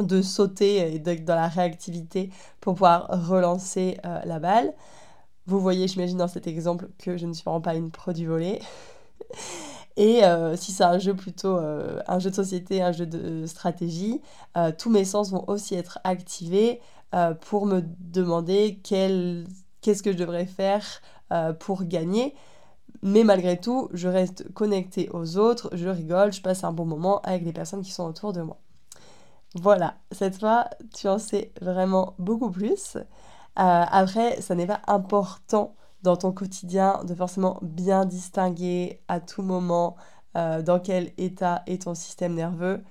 de 0.00 0.22
sauter 0.22 0.94
et 0.94 0.98
d'être 0.98 1.24
dans 1.24 1.36
la 1.36 1.48
réactivité 1.48 2.30
pour 2.60 2.74
pouvoir 2.74 3.06
relancer 3.28 3.98
la 4.02 4.40
balle. 4.40 4.74
Vous 5.46 5.60
voyez, 5.60 5.86
j'imagine 5.86 6.18
dans 6.18 6.26
cet 6.26 6.48
exemple 6.48 6.88
que 6.98 7.16
je 7.16 7.26
ne 7.26 7.32
suis 7.32 7.44
vraiment 7.44 7.60
pas 7.60 7.76
une 7.76 7.92
pro 7.92 8.12
du 8.12 8.26
volet. 8.26 8.60
Et 9.96 10.22
si 10.56 10.72
c'est 10.72 10.82
un 10.82 10.98
jeu 10.98 11.14
plutôt 11.14 11.56
un 11.56 12.18
jeu 12.18 12.30
de 12.30 12.34
société, 12.34 12.82
un 12.82 12.90
jeu 12.90 13.06
de 13.06 13.46
stratégie, 13.46 14.20
tous 14.78 14.90
mes 14.90 15.04
sens 15.04 15.30
vont 15.30 15.44
aussi 15.46 15.76
être 15.76 16.00
activés 16.02 16.80
euh, 17.14 17.32
pour 17.32 17.66
me 17.66 17.80
demander 18.00 18.80
qu'est-ce 18.82 20.02
que 20.02 20.10
je 20.10 20.16
devrais 20.16 20.46
faire 20.46 20.84
euh, 21.32 21.52
pour 21.52 21.84
gagner. 21.84 22.34
Mais 23.02 23.22
malgré 23.22 23.60
tout, 23.60 23.88
je 23.92 24.08
reste 24.08 24.52
connectée 24.52 25.08
aux 25.12 25.36
autres, 25.36 25.70
je 25.74 25.88
rigole, 25.88 26.32
je 26.32 26.42
passe 26.42 26.64
un 26.64 26.72
bon 26.72 26.86
moment 26.86 27.20
avec 27.20 27.44
les 27.44 27.52
personnes 27.52 27.82
qui 27.82 27.92
sont 27.92 28.04
autour 28.04 28.32
de 28.32 28.42
moi. 28.42 28.56
Voilà, 29.54 29.94
cette 30.10 30.40
fois, 30.40 30.68
tu 30.92 31.06
en 31.06 31.20
sais 31.20 31.52
vraiment 31.60 32.14
beaucoup 32.18 32.50
plus. 32.50 32.96
Euh, 32.96 33.02
après, 33.56 34.40
ça 34.40 34.56
n'est 34.56 34.66
pas 34.66 34.80
important 34.88 35.76
dans 36.02 36.16
ton 36.16 36.32
quotidien 36.32 37.04
de 37.04 37.14
forcément 37.14 37.60
bien 37.62 38.06
distinguer 38.06 39.00
à 39.08 39.20
tout 39.20 39.42
moment 39.42 39.96
dans 40.34 40.80
quel 40.80 41.12
état 41.16 41.62
est 41.68 41.82
ton 41.82 41.94
système 41.94 42.34
nerveux. 42.34 42.82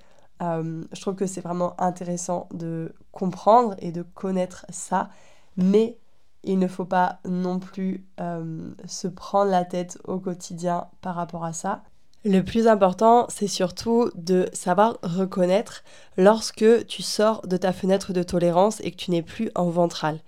Euh, 0.42 0.82
je 0.92 1.00
trouve 1.00 1.14
que 1.14 1.26
c'est 1.26 1.40
vraiment 1.40 1.80
intéressant 1.80 2.48
de 2.52 2.92
comprendre 3.12 3.74
et 3.78 3.92
de 3.92 4.02
connaître 4.02 4.66
ça, 4.68 5.08
mais 5.56 5.98
il 6.42 6.58
ne 6.58 6.68
faut 6.68 6.84
pas 6.84 7.20
non 7.24 7.58
plus 7.58 8.04
euh, 8.20 8.72
se 8.86 9.08
prendre 9.08 9.50
la 9.50 9.64
tête 9.64 9.98
au 10.04 10.18
quotidien 10.18 10.88
par 11.00 11.14
rapport 11.14 11.44
à 11.44 11.52
ça. 11.52 11.82
Le 12.24 12.40
plus 12.40 12.66
important, 12.66 13.26
c'est 13.28 13.48
surtout 13.48 14.10
de 14.14 14.48
savoir 14.54 14.96
reconnaître 15.02 15.84
lorsque 16.16 16.86
tu 16.86 17.02
sors 17.02 17.46
de 17.46 17.56
ta 17.56 17.72
fenêtre 17.72 18.12
de 18.12 18.22
tolérance 18.22 18.80
et 18.80 18.90
que 18.90 18.96
tu 18.96 19.10
n'es 19.10 19.22
plus 19.22 19.50
en 19.54 19.68
ventral, 19.68 20.20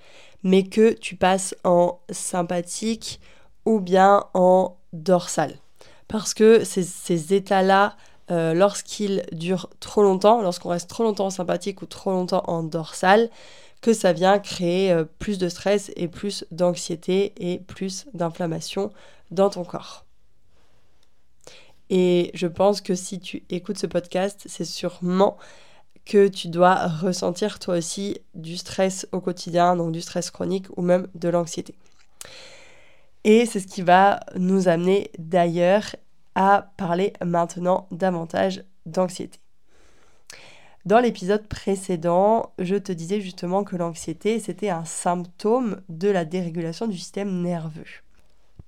mais 0.43 0.65
que 0.65 0.93
tu 0.93 1.17
passes 1.17 1.55
en 1.65 1.99
sympathique 2.11 3.19
ou 3.65 3.81
bien 3.81 4.25
en 4.35 4.77
dorsal. 4.93 5.55
Parce 6.07 6.35
que 6.35 6.65
ces 6.65 7.35
états-là 7.35 7.97
euh, 8.31 8.55
lorsqu'il 8.55 9.25
dure 9.33 9.71
trop 9.81 10.03
longtemps, 10.03 10.43
lorsqu'on 10.43 10.71
reste 10.71 10.91
trop 10.91 11.05
longtemps 11.05 11.31
sympathique 11.31 11.83
ou 11.83 11.87
trop 11.87 12.11
longtemps 12.11 12.43
en 12.47 12.63
dorsal, 12.63 13.31
que 13.81 13.93
ça 13.93 14.13
vient 14.13 14.39
créer 14.39 14.91
euh, 14.93 15.05
plus 15.19 15.39
de 15.39 15.49
stress 15.49 15.93
et 15.97 16.09
plus 16.09 16.45
d'anxiété 16.51 17.33
et 17.39 17.59
plus 17.59 18.07
d'inflammation 18.15 18.93
dans 19.31 19.51
ton 19.51 19.65
corps. 19.65 20.05
Et 21.89 22.33
je 22.35 22.49
pense 22.49 22.81
que 22.81 22.95
si 22.95 23.21
tu 23.21 23.45
écoutes 23.49 23.79
ce 23.79 23.87
podcast, 23.87 24.43
c'est 24.47 24.65
sûrement 24.65 25.37
que 26.05 26.29
tu 26.29 26.49
dois 26.49 26.87
ressentir 26.87 27.59
toi 27.59 27.77
aussi 27.77 28.19
du 28.35 28.57
stress 28.57 29.07
au 29.13 29.21
quotidien, 29.21 29.77
donc 29.77 29.93
du 29.93 30.01
stress 30.01 30.31
chronique 30.31 30.67
ou 30.77 30.83
même 30.83 31.09
de 31.15 31.29
l'anxiété. 31.29 31.75
Et 33.25 33.45
c'est 33.45 33.61
ce 33.61 33.67
qui 33.67 33.83
va 33.83 34.21
nous 34.37 34.69
amener 34.69 35.11
d'ailleurs 35.19 35.97
à 36.37 36.71
parler 36.77 37.15
maintenant 37.25 37.89
davantage 37.91 38.63
d'anxiété. 38.85 39.41
Dans 40.85 41.01
l'épisode 41.01 41.49
précédent, 41.49 42.53
je 42.61 42.77
te 42.77 42.93
disais 42.93 43.21
justement 43.21 43.65
que 43.65 43.75
l'anxiété, 43.75 44.39
c'était 44.39 44.69
un 44.69 44.85
symptôme 44.85 45.81
de 45.89 46.09
la 46.09 46.25
dérégulation 46.25 46.87
du 46.87 46.97
système 46.97 47.43
nerveux. 47.43 47.83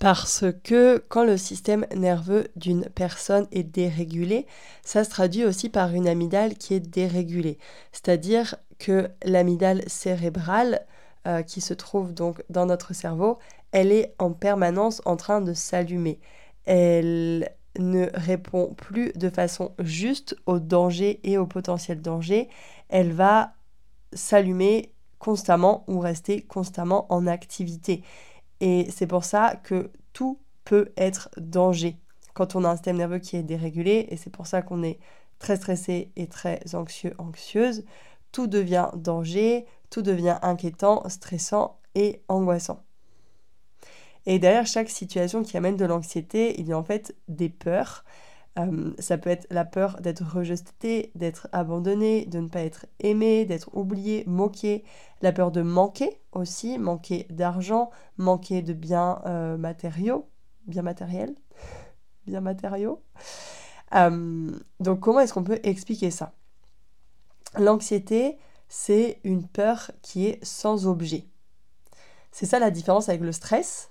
Parce 0.01 0.45
que 0.65 1.05
quand 1.09 1.25
le 1.25 1.37
système 1.37 1.87
nerveux 1.95 2.49
d'une 2.57 2.87
personne 2.87 3.47
est 3.53 3.63
dérégulé, 3.63 4.47
ça 4.83 5.05
se 5.05 5.11
traduit 5.11 5.45
aussi 5.45 5.69
par 5.69 5.93
une 5.93 6.09
amygdale 6.09 6.55
qui 6.55 6.75
est 6.75 6.81
dérégulée. 6.81 7.59
C'est-à-dire 7.93 8.57
que 8.79 9.11
l'amygdale 9.25 9.83
cérébrale, 9.87 10.87
euh, 11.27 11.43
qui 11.43 11.61
se 11.61 11.75
trouve 11.75 12.15
donc 12.15 12.43
dans 12.49 12.67
notre 12.67 12.95
cerveau, 12.95 13.39
elle 13.71 13.93
est 13.93 14.15
en 14.19 14.33
permanence 14.33 15.03
en 15.05 15.17
train 15.17 15.41
de 15.41 15.53
s'allumer. 15.53 16.21
Elle 16.65 17.51
ne 17.79 18.09
répond 18.15 18.75
plus 18.75 19.13
de 19.13 19.31
façon 19.31 19.73
juste 19.79 20.37
au 20.47 20.59
danger 20.59 21.21
et 21.23 21.39
au 21.39 21.47
potentiel 21.47 22.01
danger, 22.03 22.49
elle 22.89 23.13
va 23.13 23.55
s'allumer 24.13 24.93
constamment 25.19 25.85
ou 25.89 26.01
rester 26.01 26.43
constamment 26.43 27.07
en 27.13 27.27
activité. 27.27 28.03
Et 28.61 28.89
c'est 28.91 29.07
pour 29.07 29.25
ça 29.25 29.57
que 29.63 29.91
tout 30.13 30.41
peut 30.65 30.93
être 30.97 31.31
danger 31.39 31.99
quand 32.39 32.55
on 32.55 32.63
a 32.63 32.69
un 32.69 32.77
système 32.77 32.99
nerveux 32.99 33.19
qui 33.19 33.37
est 33.37 33.43
dérégulé, 33.43 34.07
et 34.11 34.17
c'est 34.17 34.31
pour 34.31 34.47
ça 34.47 34.63
qu'on 34.63 34.85
est 34.85 35.01
très 35.41 35.57
stressé 35.57 36.13
et 36.15 36.29
très 36.29 36.61
anxieux, 36.73 37.13
anxieuse, 37.19 37.85
tout 38.31 38.47
devient 38.47 38.91
danger, 38.95 39.67
tout 39.91 40.03
devient 40.03 40.39
inquiétant, 40.43 41.03
stressant 41.09 41.81
et 41.97 42.23
angoissant. 42.29 42.85
Et 44.29 44.39
derrière 44.39 44.67
chaque 44.67 44.91
situation 44.91 45.43
qui 45.43 45.57
amène 45.57 45.79
de 45.79 45.87
l'anxiété, 45.87 46.61
il 46.61 46.69
y 46.69 46.75
a 46.75 46.79
en 46.79 46.85
fait 46.85 47.17
des 47.29 47.49
peurs. 47.49 48.05
Euh, 48.59 48.93
ça 48.99 49.17
peut 49.17 49.31
être 49.31 49.47
la 49.49 49.65
peur 49.65 50.03
d'être 50.03 50.23
rejeté, 50.23 51.13
d'être 51.15 51.49
abandonné, 51.53 52.27
de 52.27 52.39
ne 52.39 52.49
pas 52.49 52.61
être 52.61 52.85
aimé, 53.01 53.47
d'être 53.47 53.75
oublié, 53.75 54.25
moqué, 54.27 54.85
la 55.23 55.33
peur 55.33 55.51
de 55.51 55.63
manquer 55.63 56.21
aussi, 56.33 56.79
manquer 56.79 57.27
d'argent, 57.31 57.89
manquer 58.19 58.61
de 58.61 58.75
biens 58.75 59.23
euh, 59.25 59.57
matériaux, 59.57 60.29
biens 60.67 60.83
matériels, 60.83 61.35
biens 62.27 62.43
matériaux. 62.43 63.03
Euh, 63.95 64.51
donc 64.79 65.01
comment 65.01 65.21
est-ce 65.21 65.33
qu'on 65.33 65.43
peut 65.43 65.61
expliquer 65.63 66.11
ça? 66.11 66.35
L'anxiété, 67.57 68.37
c'est 68.69 69.21
une 69.25 69.49
peur 69.49 69.91
qui 70.03 70.27
est 70.27 70.45
sans 70.45 70.87
objet. 70.87 71.25
C'est 72.31 72.45
ça 72.45 72.59
la 72.59 72.71
différence 72.71 73.09
avec 73.09 73.23
le 73.23 73.33
stress, 73.33 73.91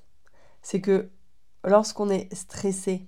c'est 0.62 0.82
que 0.82 1.10
lorsqu'on 1.64 2.10
est 2.10 2.34
stressé, 2.34 3.08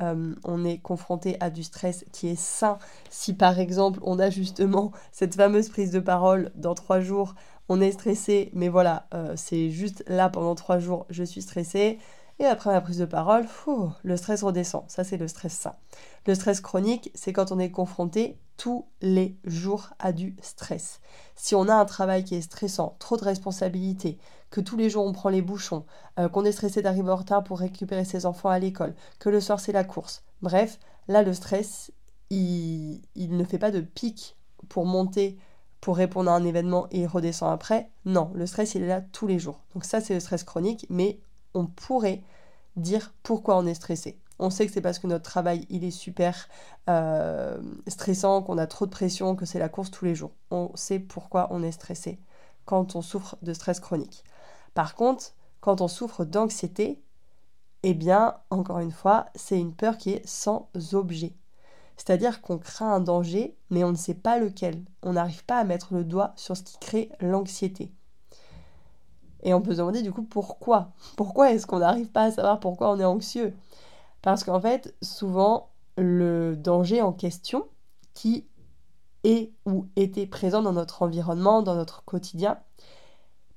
euh, 0.00 0.34
on 0.44 0.64
est 0.64 0.78
confronté 0.78 1.36
à 1.40 1.50
du 1.50 1.62
stress 1.62 2.04
qui 2.12 2.28
est 2.28 2.40
sain. 2.40 2.78
Si 3.10 3.34
par 3.34 3.58
exemple 3.58 4.00
on 4.02 4.18
a 4.18 4.30
justement 4.30 4.92
cette 5.12 5.34
fameuse 5.34 5.68
prise 5.68 5.90
de 5.90 6.00
parole 6.00 6.50
dans 6.54 6.74
trois 6.74 7.00
jours, 7.00 7.34
on 7.68 7.80
est 7.80 7.92
stressé, 7.92 8.50
mais 8.52 8.68
voilà, 8.68 9.06
euh, 9.14 9.34
c'est 9.36 9.70
juste 9.70 10.02
là 10.08 10.28
pendant 10.28 10.54
trois 10.54 10.78
jours, 10.78 11.06
je 11.10 11.22
suis 11.22 11.42
stressé. 11.42 11.98
Et 12.40 12.46
après 12.46 12.70
ma 12.70 12.80
prise 12.80 12.96
de 12.96 13.04
parole, 13.04 13.46
le 14.02 14.16
stress 14.16 14.42
redescend. 14.42 14.84
Ça, 14.88 15.04
c'est 15.04 15.18
le 15.18 15.28
stress 15.28 15.52
sain. 15.52 15.74
Le 16.26 16.34
stress 16.34 16.62
chronique, 16.62 17.10
c'est 17.14 17.34
quand 17.34 17.52
on 17.52 17.58
est 17.58 17.70
confronté 17.70 18.38
tous 18.56 18.86
les 19.02 19.36
jours 19.44 19.90
à 19.98 20.12
du 20.12 20.34
stress. 20.40 21.00
Si 21.36 21.54
on 21.54 21.68
a 21.68 21.74
un 21.74 21.84
travail 21.84 22.24
qui 22.24 22.36
est 22.36 22.40
stressant, 22.40 22.96
trop 22.98 23.18
de 23.18 23.24
responsabilités, 23.24 24.16
que 24.50 24.62
tous 24.62 24.78
les 24.78 24.88
jours 24.88 25.04
on 25.04 25.12
prend 25.12 25.28
les 25.28 25.42
bouchons, 25.42 25.84
euh, 26.18 26.30
qu'on 26.30 26.46
est 26.46 26.52
stressé 26.52 26.80
d'arriver 26.80 27.10
en 27.10 27.16
retard 27.16 27.44
pour 27.44 27.58
récupérer 27.58 28.06
ses 28.06 28.24
enfants 28.24 28.48
à 28.48 28.58
l'école, 28.58 28.94
que 29.18 29.28
le 29.28 29.40
soir 29.40 29.60
c'est 29.60 29.72
la 29.72 29.84
course, 29.84 30.24
bref, 30.40 30.78
là 31.08 31.22
le 31.22 31.34
stress, 31.34 31.92
il, 32.30 33.02
il 33.14 33.36
ne 33.36 33.44
fait 33.44 33.58
pas 33.58 33.70
de 33.70 33.80
pic 33.80 34.36
pour 34.70 34.86
monter 34.86 35.38
pour 35.80 35.96
répondre 35.96 36.30
à 36.30 36.34
un 36.34 36.44
événement 36.44 36.86
et 36.90 37.06
redescend 37.06 37.52
après. 37.52 37.90
Non, 38.04 38.30
le 38.34 38.46
stress, 38.46 38.74
il 38.74 38.82
est 38.82 38.88
là 38.88 39.00
tous 39.00 39.26
les 39.26 39.38
jours. 39.38 39.60
Donc 39.74 39.84
ça, 39.84 40.00
c'est 40.00 40.12
le 40.14 40.20
stress 40.20 40.44
chronique, 40.44 40.86
mais 40.90 41.20
on 41.54 41.66
pourrait 41.66 42.22
dire 42.76 43.12
pourquoi 43.22 43.56
on 43.56 43.66
est 43.66 43.74
stressé. 43.74 44.18
On 44.38 44.48
sait 44.48 44.66
que 44.66 44.72
c'est 44.72 44.80
parce 44.80 44.98
que 44.98 45.06
notre 45.06 45.24
travail, 45.24 45.66
il 45.68 45.84
est 45.84 45.90
super 45.90 46.48
euh, 46.88 47.60
stressant, 47.86 48.42
qu'on 48.42 48.56
a 48.56 48.66
trop 48.66 48.86
de 48.86 48.90
pression, 48.90 49.36
que 49.36 49.44
c'est 49.44 49.58
la 49.58 49.68
course 49.68 49.90
tous 49.90 50.06
les 50.06 50.14
jours. 50.14 50.32
On 50.50 50.70
sait 50.74 50.98
pourquoi 50.98 51.48
on 51.50 51.62
est 51.62 51.72
stressé 51.72 52.18
quand 52.64 52.96
on 52.96 53.02
souffre 53.02 53.36
de 53.42 53.52
stress 53.52 53.80
chronique. 53.80 54.24
Par 54.74 54.94
contre, 54.94 55.32
quand 55.60 55.80
on 55.82 55.88
souffre 55.88 56.24
d'anxiété, 56.24 57.02
eh 57.82 57.94
bien, 57.94 58.36
encore 58.50 58.78
une 58.78 58.92
fois, 58.92 59.26
c'est 59.34 59.58
une 59.58 59.74
peur 59.74 59.98
qui 59.98 60.10
est 60.10 60.26
sans 60.26 60.70
objet. 60.92 61.34
C'est-à-dire 61.96 62.40
qu'on 62.40 62.58
craint 62.58 62.94
un 62.94 63.00
danger, 63.00 63.56
mais 63.68 63.84
on 63.84 63.90
ne 63.90 63.96
sait 63.96 64.14
pas 64.14 64.38
lequel. 64.38 64.82
On 65.02 65.12
n'arrive 65.12 65.44
pas 65.44 65.58
à 65.58 65.64
mettre 65.64 65.92
le 65.92 66.04
doigt 66.04 66.32
sur 66.36 66.56
ce 66.56 66.62
qui 66.62 66.78
crée 66.78 67.10
l'anxiété. 67.20 67.92
Et 69.42 69.54
on 69.54 69.60
peut 69.60 69.72
se 69.72 69.78
demander 69.78 70.02
du 70.02 70.12
coup 70.12 70.22
pourquoi? 70.22 70.92
Pourquoi 71.16 71.52
est-ce 71.52 71.66
qu'on 71.66 71.78
n'arrive 71.78 72.08
pas 72.08 72.24
à 72.24 72.30
savoir 72.30 72.60
pourquoi 72.60 72.90
on 72.90 73.00
est 73.00 73.04
anxieux? 73.04 73.54
Parce 74.22 74.44
qu'en 74.44 74.60
fait, 74.60 74.94
souvent, 75.02 75.70
le 75.96 76.56
danger 76.56 77.00
en 77.02 77.12
question, 77.12 77.66
qui 78.14 78.46
est 79.24 79.52
ou 79.66 79.86
était 79.96 80.26
présent 80.26 80.62
dans 80.62 80.72
notre 80.72 81.02
environnement, 81.02 81.62
dans 81.62 81.74
notre 81.74 82.04
quotidien, 82.04 82.58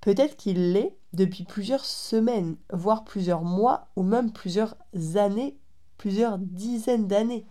peut-être 0.01 0.35
qu'il 0.35 0.73
l'est 0.73 0.95
depuis 1.13 1.43
plusieurs 1.43 1.85
semaines, 1.85 2.57
voire 2.71 3.03
plusieurs 3.03 3.43
mois, 3.43 3.87
ou 3.95 4.03
même 4.03 4.31
plusieurs 4.31 4.75
années, 5.15 5.57
plusieurs 5.97 6.37
dizaines 6.37 7.07
d'années. 7.07 7.45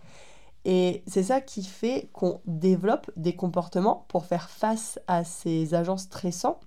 Et 0.64 1.02
c'est 1.06 1.24
ça 1.24 1.40
qui 1.40 1.64
fait 1.64 2.08
qu'on 2.12 2.40
développe 2.46 3.10
des 3.16 3.34
comportements 3.34 4.04
pour 4.08 4.26
faire 4.26 4.48
face 4.48 5.00
à 5.06 5.24
ces 5.24 5.74
agents 5.74 5.96
stressants 5.96 6.60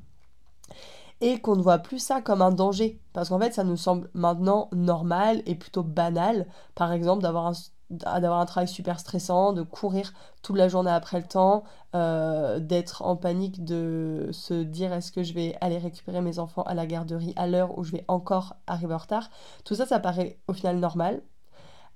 et 1.21 1.39
qu'on 1.39 1.55
ne 1.55 1.61
voit 1.61 1.79
plus 1.79 1.99
ça 1.99 2.21
comme 2.21 2.41
un 2.41 2.51
danger. 2.51 2.99
Parce 3.13 3.29
qu'en 3.29 3.39
fait, 3.39 3.53
ça 3.53 3.63
nous 3.63 3.77
semble 3.77 4.09
maintenant 4.13 4.69
normal 4.73 5.41
et 5.45 5.55
plutôt 5.55 5.83
banal, 5.83 6.47
par 6.75 6.91
exemple, 6.91 7.23
d'avoir 7.23 7.47
un, 7.47 7.53
d'avoir 7.89 8.39
un 8.39 8.45
travail 8.45 8.67
super 8.67 8.99
stressant, 8.99 9.53
de 9.53 9.61
courir 9.61 10.13
toute 10.41 10.57
la 10.57 10.67
journée 10.67 10.91
après 10.91 11.19
le 11.19 11.27
temps, 11.27 11.63
euh, 11.95 12.59
d'être 12.59 13.03
en 13.03 13.15
panique, 13.15 13.63
de 13.63 14.29
se 14.31 14.53
dire 14.53 14.91
est-ce 14.93 15.11
que 15.11 15.23
je 15.23 15.33
vais 15.33 15.55
aller 15.61 15.77
récupérer 15.77 16.21
mes 16.21 16.39
enfants 16.39 16.63
à 16.63 16.73
la 16.73 16.85
garderie 16.85 17.33
à 17.35 17.47
l'heure 17.47 17.77
où 17.77 17.83
je 17.83 17.91
vais 17.91 18.05
encore 18.07 18.55
arriver 18.67 18.93
en 18.93 18.97
retard? 18.97 19.29
Tout 19.63 19.75
ça, 19.75 19.85
ça 19.85 19.99
paraît 19.99 20.39
au 20.47 20.53
final 20.53 20.77
normal, 20.79 21.21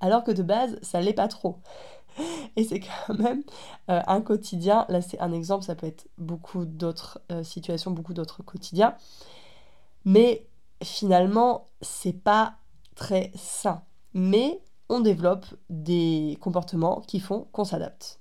alors 0.01 0.23
que 0.23 0.31
de 0.31 0.43
base, 0.43 0.77
ça 0.81 1.01
l'est 1.01 1.13
pas 1.13 1.27
trop. 1.27 1.59
Et 2.55 2.63
c'est 2.63 2.81
quand 2.81 3.13
même 3.17 3.43
euh, 3.89 4.01
un 4.07 4.21
quotidien, 4.21 4.85
là 4.89 5.01
c'est 5.01 5.19
un 5.19 5.31
exemple, 5.31 5.63
ça 5.63 5.75
peut 5.75 5.87
être 5.87 6.07
beaucoup 6.17 6.65
d'autres 6.65 7.21
euh, 7.31 7.43
situations, 7.43 7.91
beaucoup 7.91 8.13
d'autres 8.13 8.43
quotidiens, 8.43 8.95
mais 10.05 10.47
finalement, 10.83 11.67
c'est 11.81 12.13
pas 12.13 12.55
très 12.95 13.31
sain. 13.35 13.83
Mais 14.13 14.61
on 14.89 14.99
développe 15.01 15.45
des 15.69 16.37
comportements 16.41 17.01
qui 17.01 17.19
font 17.19 17.47
qu'on 17.51 17.63
s'adapte. 17.63 18.19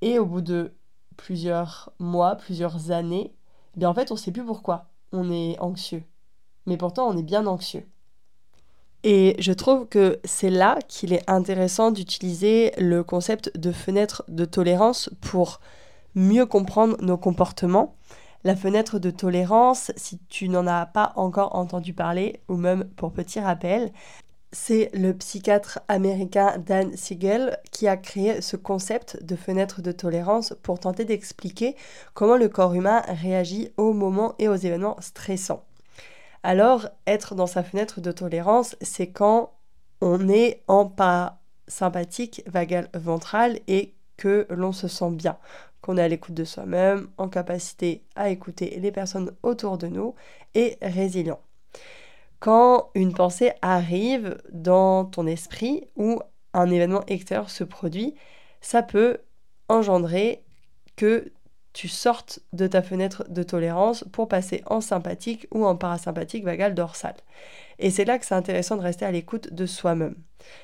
Et 0.00 0.18
au 0.18 0.26
bout 0.26 0.40
de 0.40 0.74
plusieurs 1.16 1.92
mois, 1.98 2.36
plusieurs 2.36 2.90
années, 2.90 3.34
eh 3.74 3.78
bien 3.78 3.88
en 3.88 3.94
fait, 3.94 4.10
on 4.10 4.14
ne 4.14 4.18
sait 4.18 4.32
plus 4.32 4.44
pourquoi 4.44 4.86
on 5.12 5.30
est 5.30 5.58
anxieux. 5.58 6.04
Mais 6.66 6.76
pourtant, 6.76 7.08
on 7.08 7.16
est 7.16 7.22
bien 7.22 7.46
anxieux. 7.46 7.86
Et 9.02 9.36
je 9.38 9.52
trouve 9.52 9.86
que 9.86 10.18
c'est 10.24 10.50
là 10.50 10.78
qu'il 10.88 11.12
est 11.12 11.28
intéressant 11.28 11.90
d'utiliser 11.90 12.72
le 12.78 13.04
concept 13.04 13.56
de 13.56 13.72
fenêtre 13.72 14.24
de 14.28 14.44
tolérance 14.44 15.10
pour 15.20 15.60
mieux 16.14 16.46
comprendre 16.46 16.96
nos 17.00 17.16
comportements. 17.16 17.94
La 18.42 18.56
fenêtre 18.56 18.98
de 18.98 19.10
tolérance, 19.10 19.92
si 19.96 20.18
tu 20.28 20.48
n'en 20.48 20.66
as 20.66 20.86
pas 20.86 21.12
encore 21.16 21.56
entendu 21.56 21.92
parler, 21.92 22.40
ou 22.48 22.56
même 22.56 22.84
pour 22.96 23.12
petit 23.12 23.40
rappel, 23.40 23.92
c'est 24.52 24.90
le 24.94 25.12
psychiatre 25.12 25.80
américain 25.88 26.56
Dan 26.58 26.96
Siegel 26.96 27.58
qui 27.72 27.88
a 27.88 27.96
créé 27.96 28.40
ce 28.40 28.56
concept 28.56 29.22
de 29.22 29.36
fenêtre 29.36 29.82
de 29.82 29.92
tolérance 29.92 30.54
pour 30.62 30.78
tenter 30.78 31.04
d'expliquer 31.04 31.76
comment 32.14 32.36
le 32.36 32.48
corps 32.48 32.74
humain 32.74 33.02
réagit 33.06 33.70
aux 33.76 33.92
moments 33.92 34.34
et 34.38 34.48
aux 34.48 34.54
événements 34.54 34.96
stressants. 35.00 35.64
Alors, 36.48 36.88
être 37.08 37.34
dans 37.34 37.48
sa 37.48 37.64
fenêtre 37.64 38.00
de 38.00 38.12
tolérance, 38.12 38.76
c'est 38.80 39.08
quand 39.08 39.52
on 40.00 40.28
est 40.28 40.62
en 40.68 40.88
sympathique 41.66 42.44
vagal 42.46 42.88
ventral 42.94 43.58
et 43.66 43.94
que 44.16 44.46
l'on 44.50 44.70
se 44.70 44.86
sent 44.86 45.10
bien, 45.10 45.38
qu'on 45.80 45.96
est 45.96 46.02
à 46.04 46.06
l'écoute 46.06 46.34
de 46.34 46.44
soi-même, 46.44 47.08
en 47.18 47.28
capacité 47.28 48.04
à 48.14 48.30
écouter 48.30 48.78
les 48.78 48.92
personnes 48.92 49.32
autour 49.42 49.76
de 49.76 49.88
nous 49.88 50.14
et 50.54 50.78
résilient. 50.80 51.40
Quand 52.38 52.90
une 52.94 53.12
pensée 53.12 53.50
arrive 53.60 54.40
dans 54.52 55.04
ton 55.04 55.26
esprit 55.26 55.88
ou 55.96 56.20
un 56.52 56.70
événement 56.70 57.02
extérieur 57.08 57.50
se 57.50 57.64
produit, 57.64 58.14
ça 58.60 58.84
peut 58.84 59.18
engendrer 59.68 60.44
que 60.94 61.32
tu 61.76 61.88
sortes 61.88 62.40
de 62.54 62.66
ta 62.66 62.80
fenêtre 62.80 63.26
de 63.28 63.42
tolérance 63.42 64.02
pour 64.10 64.28
passer 64.28 64.62
en 64.64 64.80
sympathique 64.80 65.46
ou 65.50 65.66
en 65.66 65.76
parasympathique 65.76 66.42
vagal 66.42 66.74
dorsal. 66.74 67.14
Et 67.78 67.90
c'est 67.90 68.06
là 68.06 68.18
que 68.18 68.24
c'est 68.24 68.34
intéressant 68.34 68.78
de 68.78 68.82
rester 68.82 69.04
à 69.04 69.10
l'écoute 69.10 69.52
de 69.52 69.66
soi-même. 69.66 70.14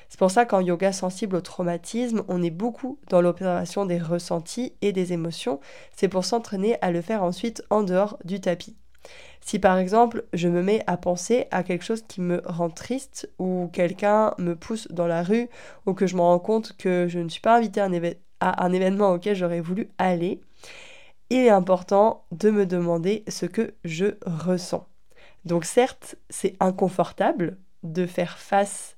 C'est 0.09 0.17
pour 0.17 0.31
ça 0.31 0.45
qu'en 0.45 0.59
yoga 0.59 0.91
sensible 0.91 1.35
au 1.35 1.41
traumatisme, 1.41 2.23
on 2.29 2.41
est 2.41 2.49
beaucoup 2.49 2.97
dans 3.09 3.21
l'opération 3.21 3.85
des 3.85 3.99
ressentis 3.99 4.73
et 4.81 4.91
des 4.91 5.13
émotions. 5.13 5.59
C'est 5.95 6.07
pour 6.07 6.25
s'entraîner 6.25 6.77
à 6.81 6.89
le 6.89 7.01
faire 7.01 7.21
ensuite 7.21 7.61
en 7.69 7.83
dehors 7.83 8.17
du 8.25 8.41
tapis. 8.41 8.75
Si 9.39 9.59
par 9.59 9.77
exemple 9.77 10.23
je 10.33 10.47
me 10.47 10.63
mets 10.63 10.81
à 10.87 10.97
penser 10.97 11.45
à 11.51 11.61
quelque 11.61 11.85
chose 11.85 12.01
qui 12.07 12.21
me 12.21 12.41
rend 12.43 12.71
triste 12.71 13.29
ou 13.37 13.69
quelqu'un 13.71 14.33
me 14.39 14.55
pousse 14.55 14.87
dans 14.89 15.05
la 15.05 15.21
rue 15.21 15.47
ou 15.85 15.93
que 15.93 16.07
je 16.07 16.15
me 16.15 16.21
rends 16.21 16.39
compte 16.39 16.75
que 16.75 17.05
je 17.07 17.19
ne 17.19 17.29
suis 17.29 17.41
pas 17.41 17.57
invité 17.57 17.81
à 17.81 18.63
un 18.63 18.73
événement 18.73 19.11
auquel 19.11 19.35
j'aurais 19.35 19.61
voulu 19.61 19.89
aller, 19.99 20.41
il 21.33 21.39
est 21.39 21.49
important 21.49 22.25
de 22.31 22.51
me 22.51 22.67
demander 22.67 23.23
ce 23.27 23.47
que 23.47 23.73
je 23.83 24.17
ressens. 24.23 24.87
Donc 25.45 25.65
certes, 25.65 26.15
c'est 26.29 26.55
inconfortable 26.59 27.57
de 27.81 28.05
faire 28.05 28.37
face 28.37 28.97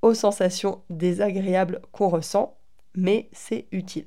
aux 0.00 0.14
sensations 0.14 0.82
désagréables 0.88 1.82
qu'on 1.90 2.08
ressent, 2.08 2.56
mais 2.94 3.28
c'est 3.32 3.66
utile. 3.72 4.06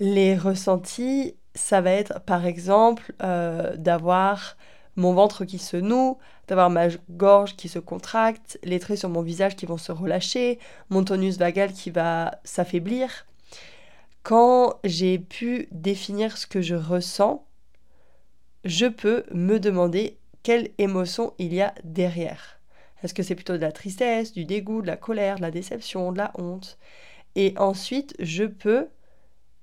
Les 0.00 0.36
ressentis, 0.36 1.36
ça 1.54 1.80
va 1.80 1.92
être 1.92 2.20
par 2.20 2.44
exemple 2.44 3.14
euh, 3.22 3.74
d'avoir 3.76 4.58
mon 4.96 5.14
ventre 5.14 5.46
qui 5.46 5.58
se 5.58 5.78
noue, 5.78 6.18
d'avoir 6.46 6.68
ma 6.68 6.88
gorge 7.08 7.56
qui 7.56 7.70
se 7.70 7.78
contracte, 7.78 8.58
les 8.64 8.80
traits 8.80 8.98
sur 8.98 9.08
mon 9.08 9.22
visage 9.22 9.56
qui 9.56 9.64
vont 9.64 9.78
se 9.78 9.92
relâcher, 9.92 10.58
mon 10.90 11.04
tonus 11.04 11.38
vagal 11.38 11.72
qui 11.72 11.90
va 11.90 12.38
s'affaiblir, 12.44 13.24
quand 14.22 14.78
j'ai 14.84 15.18
pu 15.18 15.68
définir 15.70 16.36
ce 16.36 16.46
que 16.46 16.60
je 16.60 16.74
ressens, 16.74 17.46
je 18.64 18.86
peux 18.86 19.24
me 19.32 19.58
demander 19.58 20.18
quelle 20.42 20.70
émotion 20.78 21.32
il 21.38 21.54
y 21.54 21.62
a 21.62 21.74
derrière. 21.84 22.60
Est-ce 23.02 23.14
que 23.14 23.22
c'est 23.22 23.34
plutôt 23.34 23.54
de 23.54 23.62
la 23.62 23.72
tristesse, 23.72 24.32
du 24.32 24.44
dégoût, 24.44 24.82
de 24.82 24.86
la 24.86 24.96
colère, 24.96 25.36
de 25.36 25.42
la 25.42 25.50
déception, 25.50 26.12
de 26.12 26.18
la 26.18 26.32
honte? 26.36 26.78
Et 27.34 27.54
ensuite, 27.56 28.14
je 28.18 28.44
peux, 28.44 28.88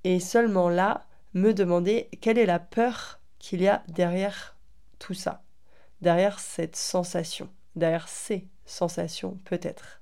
et 0.04 0.20
seulement 0.20 0.70
là, 0.70 1.06
me 1.34 1.54
demander 1.54 2.10
quelle 2.22 2.38
est 2.38 2.46
la 2.46 2.60
peur 2.60 3.20
qu'il 3.40 3.62
y 3.62 3.68
a 3.68 3.84
derrière 3.88 4.56
tout 4.98 5.14
ça, 5.14 5.44
derrière 6.02 6.40
cette 6.40 6.76
sensation, 6.76 7.50
derrière 7.76 8.08
ces 8.08 8.48
sensations 8.66 9.38
peut-être. 9.46 9.97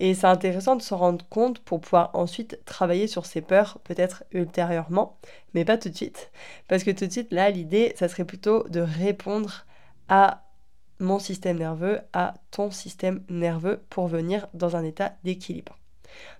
Et 0.00 0.14
c'est 0.14 0.26
intéressant 0.26 0.76
de 0.76 0.82
s'en 0.82 0.96
rendre 0.96 1.24
compte 1.28 1.60
pour 1.60 1.80
pouvoir 1.80 2.10
ensuite 2.14 2.60
travailler 2.64 3.06
sur 3.06 3.26
ses 3.26 3.40
peurs, 3.40 3.78
peut-être 3.84 4.24
ultérieurement, 4.32 5.18
mais 5.54 5.64
pas 5.64 5.78
tout 5.78 5.88
de 5.88 5.96
suite. 5.96 6.32
Parce 6.68 6.82
que 6.82 6.90
tout 6.90 7.06
de 7.06 7.12
suite, 7.12 7.32
là, 7.32 7.50
l'idée, 7.50 7.92
ça 7.96 8.08
serait 8.08 8.24
plutôt 8.24 8.64
de 8.68 8.80
répondre 8.80 9.66
à 10.08 10.44
mon 10.98 11.18
système 11.18 11.58
nerveux, 11.58 12.00
à 12.12 12.34
ton 12.50 12.70
système 12.70 13.22
nerveux 13.28 13.82
pour 13.90 14.08
venir 14.08 14.48
dans 14.54 14.76
un 14.76 14.84
état 14.84 15.14
d'équilibre. 15.24 15.78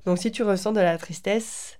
Donc 0.06 0.18
si 0.18 0.30
tu 0.30 0.42
ressens 0.42 0.72
de 0.72 0.80
la 0.80 0.98
tristesse, 0.98 1.78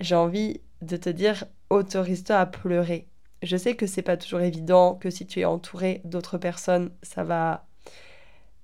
j'ai 0.00 0.14
envie 0.14 0.60
de 0.82 0.96
te 0.96 1.08
dire 1.08 1.44
autorise-toi 1.70 2.36
à 2.36 2.46
pleurer. 2.46 3.08
Je 3.42 3.56
sais 3.56 3.76
que 3.76 3.86
c'est 3.86 4.02
pas 4.02 4.16
toujours 4.16 4.40
évident, 4.40 4.94
que 4.94 5.10
si 5.10 5.26
tu 5.26 5.40
es 5.40 5.44
entouré 5.44 6.00
d'autres 6.04 6.38
personnes, 6.38 6.90
ça 7.02 7.22
va 7.22 7.65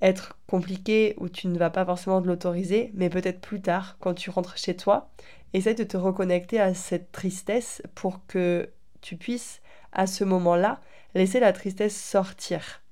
être 0.02 0.36
compliqué 0.48 1.14
ou 1.18 1.28
tu 1.28 1.46
ne 1.46 1.56
vas 1.56 1.70
pas 1.70 1.86
forcément 1.86 2.20
l'autoriser, 2.20 2.90
mais 2.94 3.08
peut-être 3.08 3.40
plus 3.40 3.62
tard, 3.62 3.96
quand 4.00 4.14
tu 4.14 4.28
rentres 4.28 4.58
chez 4.58 4.76
toi, 4.76 5.10
essaie 5.54 5.74
de 5.74 5.84
te 5.84 5.96
reconnecter 5.96 6.60
à 6.60 6.74
cette 6.74 7.12
tristesse 7.12 7.82
pour 7.94 8.26
que 8.26 8.68
tu 9.00 9.16
puisses, 9.16 9.62
à 9.92 10.06
ce 10.06 10.24
moment-là, 10.24 10.80
laisser 11.14 11.40
la 11.40 11.52
tristesse 11.52 11.98
sortir. 11.98 12.82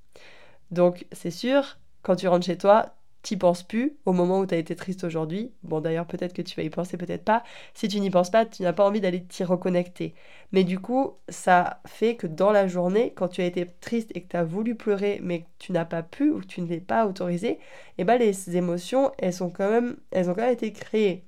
Donc, 0.70 1.06
c'est 1.12 1.30
sûr, 1.30 1.78
quand 2.02 2.16
tu 2.16 2.28
rentres 2.28 2.46
chez 2.46 2.58
toi, 2.58 2.94
t'y 3.22 3.36
penses 3.36 3.62
plus 3.62 3.96
au 4.06 4.12
moment 4.12 4.40
où 4.40 4.46
tu 4.46 4.54
as 4.54 4.58
été 4.58 4.74
triste 4.76 5.04
aujourd'hui. 5.04 5.52
Bon, 5.62 5.80
d'ailleurs, 5.80 6.06
peut-être 6.06 6.32
que 6.32 6.42
tu 6.42 6.56
vas 6.56 6.62
y 6.62 6.70
penser, 6.70 6.96
peut-être 6.96 7.24
pas. 7.24 7.42
Si 7.74 7.88
tu 7.88 8.00
n'y 8.00 8.10
penses 8.10 8.30
pas, 8.30 8.46
tu 8.46 8.62
n'as 8.62 8.72
pas 8.72 8.86
envie 8.86 9.00
d'aller 9.00 9.22
t'y 9.24 9.44
reconnecter. 9.44 10.14
Mais 10.52 10.64
du 10.64 10.78
coup, 10.78 11.14
ça 11.28 11.80
fait 11.86 12.16
que 12.16 12.26
dans 12.26 12.52
la 12.52 12.66
journée, 12.66 13.12
quand 13.14 13.28
tu 13.28 13.42
as 13.42 13.46
été 13.46 13.66
triste 13.80 14.10
et 14.14 14.22
que 14.22 14.28
tu 14.28 14.36
as 14.36 14.44
voulu 14.44 14.74
pleurer, 14.74 15.20
mais 15.22 15.40
que 15.40 15.46
tu 15.58 15.72
n'as 15.72 15.84
pas 15.84 16.02
pu 16.02 16.30
ou 16.30 16.40
que 16.40 16.46
tu 16.46 16.60
ne 16.62 16.66
l'es 16.66 16.80
pas 16.80 17.06
autorisé, 17.06 17.58
eh 17.98 18.04
ben, 18.04 18.18
les 18.18 18.56
émotions, 18.56 19.12
elles, 19.18 19.34
sont 19.34 19.50
quand 19.50 19.70
même, 19.70 19.96
elles 20.10 20.30
ont 20.30 20.34
quand 20.34 20.42
même 20.42 20.52
été 20.52 20.72
créées. 20.72 21.24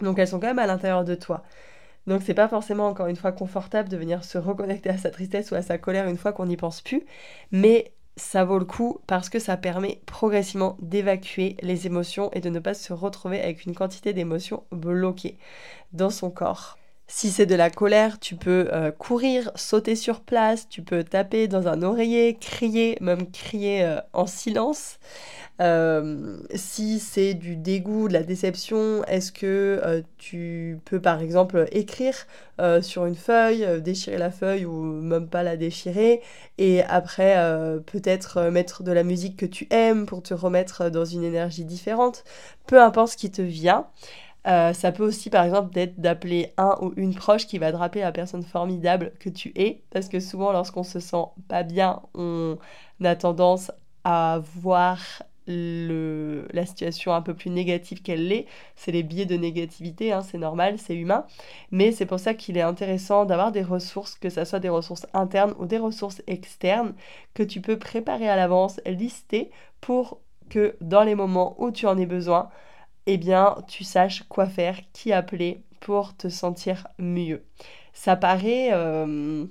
Donc, 0.00 0.18
elles 0.18 0.28
sont 0.28 0.40
quand 0.40 0.48
même 0.48 0.58
à 0.58 0.66
l'intérieur 0.66 1.04
de 1.04 1.14
toi. 1.14 1.44
Donc 2.06 2.22
c'est 2.22 2.34
pas 2.34 2.48
forcément 2.48 2.88
encore 2.88 3.06
une 3.06 3.16
fois 3.16 3.32
confortable 3.32 3.88
de 3.88 3.96
venir 3.96 4.24
se 4.24 4.38
reconnecter 4.38 4.90
à 4.90 4.98
sa 4.98 5.10
tristesse 5.10 5.50
ou 5.50 5.54
à 5.54 5.62
sa 5.62 5.78
colère 5.78 6.08
une 6.08 6.16
fois 6.16 6.32
qu'on 6.32 6.46
n'y 6.46 6.56
pense 6.56 6.80
plus, 6.80 7.04
mais 7.52 7.92
ça 8.16 8.44
vaut 8.44 8.58
le 8.58 8.64
coup 8.64 8.98
parce 9.06 9.28
que 9.28 9.38
ça 9.38 9.56
permet 9.56 10.00
progressivement 10.06 10.76
d'évacuer 10.80 11.56
les 11.62 11.86
émotions 11.86 12.30
et 12.32 12.40
de 12.40 12.50
ne 12.50 12.58
pas 12.58 12.74
se 12.74 12.92
retrouver 12.92 13.40
avec 13.40 13.64
une 13.64 13.74
quantité 13.74 14.12
d'émotions 14.12 14.64
bloquées 14.70 15.38
dans 15.92 16.10
son 16.10 16.30
corps. 16.30 16.78
Si 17.14 17.30
c'est 17.30 17.44
de 17.44 17.54
la 17.54 17.68
colère, 17.68 18.18
tu 18.18 18.36
peux 18.36 18.70
euh, 18.72 18.90
courir, 18.90 19.52
sauter 19.54 19.96
sur 19.96 20.22
place, 20.22 20.66
tu 20.70 20.80
peux 20.80 21.04
taper 21.04 21.46
dans 21.46 21.68
un 21.68 21.82
oreiller, 21.82 22.38
crier, 22.40 22.96
même 23.02 23.30
crier 23.30 23.84
euh, 23.84 24.00
en 24.14 24.26
silence. 24.26 24.98
Euh, 25.60 26.38
si 26.54 26.98
c'est 27.00 27.34
du 27.34 27.54
dégoût, 27.56 28.08
de 28.08 28.14
la 28.14 28.22
déception, 28.22 29.04
est-ce 29.04 29.30
que 29.30 30.02
tu 30.16 30.78
peux 30.86 31.00
par 31.00 31.20
exemple 31.20 31.66
écrire 31.70 32.26
sur 32.80 33.04
une 33.04 33.14
feuille, 33.14 33.82
déchirer 33.82 34.16
la 34.18 34.30
feuille 34.30 34.64
ou 34.64 34.82
même 34.82 35.28
pas 35.28 35.42
la 35.42 35.56
déchirer, 35.56 36.22
et 36.58 36.82
après 36.84 37.36
peut-être 37.86 38.50
mettre 38.50 38.82
de 38.82 38.92
la 38.92 39.04
musique 39.04 39.36
que 39.36 39.46
tu 39.46 39.66
aimes 39.70 40.06
pour 40.06 40.22
te 40.22 40.32
remettre 40.32 40.90
dans 40.90 41.04
une 41.04 41.22
énergie 41.22 41.64
différente, 41.64 42.24
peu 42.66 42.80
importe 42.80 43.12
ce 43.12 43.16
qui 43.16 43.30
te 43.30 43.42
vient. 43.42 43.86
Ça 44.44 44.92
peut 44.92 45.04
aussi, 45.04 45.30
par 45.30 45.44
exemple, 45.44 45.72
d'être 45.72 46.00
d'appeler 46.00 46.52
un 46.56 46.76
ou 46.80 46.92
une 46.96 47.14
proche 47.14 47.46
qui 47.46 47.58
va 47.58 47.72
te 47.72 47.76
rappeler 47.76 48.02
la 48.02 48.12
personne 48.12 48.42
formidable 48.42 49.12
que 49.20 49.28
tu 49.28 49.52
es, 49.56 49.82
parce 49.90 50.08
que 50.08 50.20
souvent, 50.20 50.52
lorsqu'on 50.52 50.82
se 50.84 51.00
sent 51.00 51.24
pas 51.48 51.62
bien, 51.62 52.02
on 52.14 52.58
a 53.04 53.16
tendance 53.16 53.70
à 54.04 54.40
voir 54.56 54.98
la 55.48 56.66
situation 56.66 57.12
un 57.12 57.20
peu 57.22 57.34
plus 57.34 57.50
négative 57.50 58.00
qu'elle 58.02 58.28
l'est. 58.28 58.46
C'est 58.76 58.92
les 58.92 59.02
biais 59.02 59.26
de 59.26 59.36
négativité, 59.36 60.12
hein, 60.12 60.22
c'est 60.22 60.38
normal, 60.38 60.78
c'est 60.78 60.94
humain. 60.94 61.26
Mais 61.72 61.90
c'est 61.90 62.06
pour 62.06 62.20
ça 62.20 62.34
qu'il 62.34 62.56
est 62.56 62.62
intéressant 62.62 63.24
d'avoir 63.24 63.50
des 63.50 63.62
ressources, 63.62 64.14
que 64.14 64.30
ce 64.30 64.44
soit 64.44 64.60
des 64.60 64.68
ressources 64.68 65.06
internes 65.14 65.54
ou 65.58 65.66
des 65.66 65.78
ressources 65.78 66.22
externes, 66.28 66.94
que 67.34 67.42
tu 67.42 67.60
peux 67.60 67.76
préparer 67.78 68.28
à 68.28 68.36
l'avance, 68.36 68.80
lister, 68.86 69.50
pour 69.80 70.20
que 70.48 70.76
dans 70.80 71.02
les 71.02 71.16
moments 71.16 71.56
où 71.58 71.72
tu 71.72 71.86
en 71.86 71.98
aies 71.98 72.06
besoin, 72.06 72.48
eh 73.06 73.16
bien, 73.18 73.56
tu 73.68 73.84
saches 73.84 74.24
quoi 74.28 74.46
faire, 74.46 74.78
qui 74.92 75.12
appeler 75.12 75.62
pour 75.80 76.16
te 76.16 76.28
sentir 76.28 76.86
mieux. 76.98 77.44
Ça 77.92 78.16
paraît... 78.16 78.70
Euh, 78.72 79.46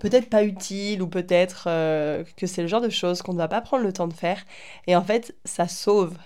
peut-être 0.00 0.28
pas 0.28 0.44
utile 0.44 1.02
ou 1.02 1.08
peut-être 1.08 1.64
euh, 1.68 2.24
que 2.36 2.46
c'est 2.46 2.62
le 2.62 2.68
genre 2.68 2.80
de 2.80 2.88
choses 2.88 3.22
qu'on 3.22 3.32
ne 3.32 3.38
va 3.38 3.48
pas 3.48 3.60
prendre 3.60 3.84
le 3.84 3.92
temps 3.92 4.08
de 4.08 4.14
faire. 4.14 4.44
Et 4.86 4.96
en 4.96 5.02
fait, 5.02 5.36
ça 5.44 5.68
sauve. 5.68 6.16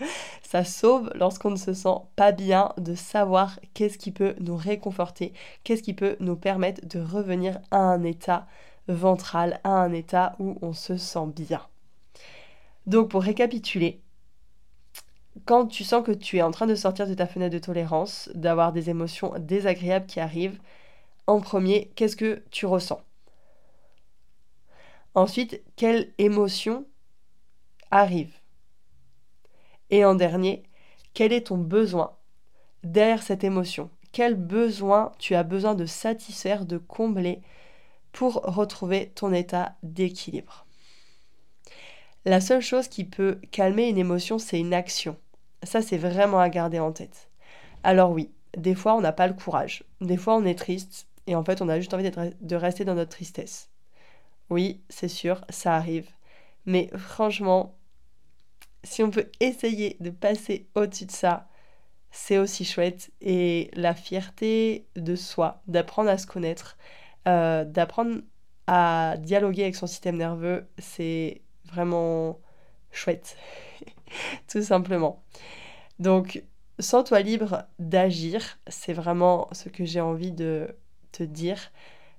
ça 0.42 0.64
sauve 0.64 1.10
lorsqu'on 1.14 1.50
ne 1.50 1.56
se 1.56 1.74
sent 1.74 1.96
pas 2.16 2.32
bien 2.32 2.72
de 2.78 2.94
savoir 2.94 3.58
qu'est-ce 3.74 3.98
qui 3.98 4.12
peut 4.12 4.34
nous 4.40 4.56
réconforter, 4.56 5.32
qu'est-ce 5.64 5.82
qui 5.82 5.94
peut 5.94 6.16
nous 6.20 6.36
permettre 6.36 6.86
de 6.86 7.00
revenir 7.00 7.58
à 7.70 7.78
un 7.78 8.04
état 8.04 8.46
ventral, 8.86 9.60
à 9.64 9.70
un 9.70 9.92
état 9.92 10.34
où 10.38 10.56
on 10.62 10.72
se 10.72 10.96
sent 10.96 11.26
bien. 11.34 11.60
Donc 12.86 13.10
pour 13.10 13.22
récapituler, 13.22 14.00
quand 15.44 15.66
tu 15.66 15.84
sens 15.84 16.04
que 16.04 16.12
tu 16.12 16.38
es 16.38 16.42
en 16.42 16.50
train 16.50 16.66
de 16.66 16.74
sortir 16.74 17.06
de 17.06 17.14
ta 17.14 17.26
fenêtre 17.26 17.54
de 17.54 17.58
tolérance, 17.58 18.30
d'avoir 18.34 18.72
des 18.72 18.90
émotions 18.90 19.34
désagréables 19.38 20.06
qui 20.06 20.20
arrivent, 20.20 20.60
en 21.26 21.40
premier, 21.40 21.90
qu'est-ce 21.94 22.16
que 22.16 22.42
tu 22.50 22.66
ressens? 22.66 23.00
Ensuite, 25.14 25.62
quelle 25.76 26.12
émotion 26.18 26.86
arrive 27.90 28.32
Et 29.90 30.04
en 30.04 30.14
dernier, 30.14 30.62
quel 31.12 31.32
est 31.32 31.48
ton 31.48 31.58
besoin 31.58 32.16
derrière 32.84 33.22
cette 33.22 33.44
émotion? 33.44 33.90
Quel 34.12 34.34
besoin 34.34 35.12
tu 35.18 35.34
as 35.34 35.42
besoin 35.42 35.74
de 35.74 35.86
satisfaire, 35.86 36.64
de 36.64 36.78
combler 36.78 37.42
pour 38.12 38.34
retrouver 38.44 39.10
ton 39.10 39.32
état 39.32 39.76
d'équilibre? 39.82 40.66
La 42.24 42.40
seule 42.40 42.62
chose 42.62 42.88
qui 42.88 43.04
peut 43.04 43.40
calmer 43.50 43.88
une 43.88 43.98
émotion, 43.98 44.38
c'est 44.38 44.58
une 44.58 44.74
action. 44.74 45.16
Ça, 45.62 45.82
c'est 45.82 45.98
vraiment 45.98 46.38
à 46.38 46.48
garder 46.48 46.78
en 46.78 46.92
tête. 46.92 47.28
Alors 47.82 48.10
oui, 48.10 48.30
des 48.56 48.74
fois, 48.74 48.94
on 48.94 49.00
n'a 49.00 49.12
pas 49.12 49.26
le 49.26 49.34
courage. 49.34 49.84
Des 50.00 50.16
fois, 50.16 50.36
on 50.36 50.44
est 50.44 50.58
triste 50.58 51.06
et 51.26 51.34
en 51.34 51.44
fait, 51.44 51.60
on 51.62 51.68
a 51.68 51.78
juste 51.78 51.94
envie 51.94 52.10
de 52.10 52.56
rester 52.56 52.84
dans 52.84 52.94
notre 52.94 53.10
tristesse. 53.10 53.70
Oui, 54.50 54.80
c'est 54.88 55.08
sûr, 55.08 55.44
ça 55.50 55.74
arrive. 55.74 56.08
Mais 56.64 56.90
franchement, 56.96 57.76
si 58.84 59.02
on 59.02 59.10
peut 59.10 59.30
essayer 59.40 59.96
de 60.00 60.10
passer 60.10 60.68
au-dessus 60.74 61.06
de 61.06 61.12
ça, 61.12 61.48
c'est 62.10 62.38
aussi 62.38 62.64
chouette. 62.64 63.10
Et 63.20 63.70
la 63.74 63.94
fierté 63.94 64.86
de 64.96 65.16
soi, 65.16 65.62
d'apprendre 65.66 66.10
à 66.10 66.18
se 66.18 66.26
connaître, 66.26 66.78
euh, 67.26 67.64
d'apprendre 67.64 68.20
à 68.66 69.16
dialoguer 69.18 69.62
avec 69.62 69.76
son 69.76 69.86
système 69.86 70.16
nerveux, 70.16 70.66
c'est 70.78 71.42
vraiment 71.64 72.38
chouette. 72.90 73.36
Tout 74.48 74.62
simplement. 74.62 75.22
Donc, 75.98 76.42
sens-toi 76.78 77.20
libre 77.20 77.64
d'agir. 77.78 78.58
C'est 78.68 78.92
vraiment 78.92 79.48
ce 79.52 79.68
que 79.68 79.84
j'ai 79.84 80.00
envie 80.00 80.32
de 80.32 80.74
te 81.12 81.22
dire. 81.22 81.70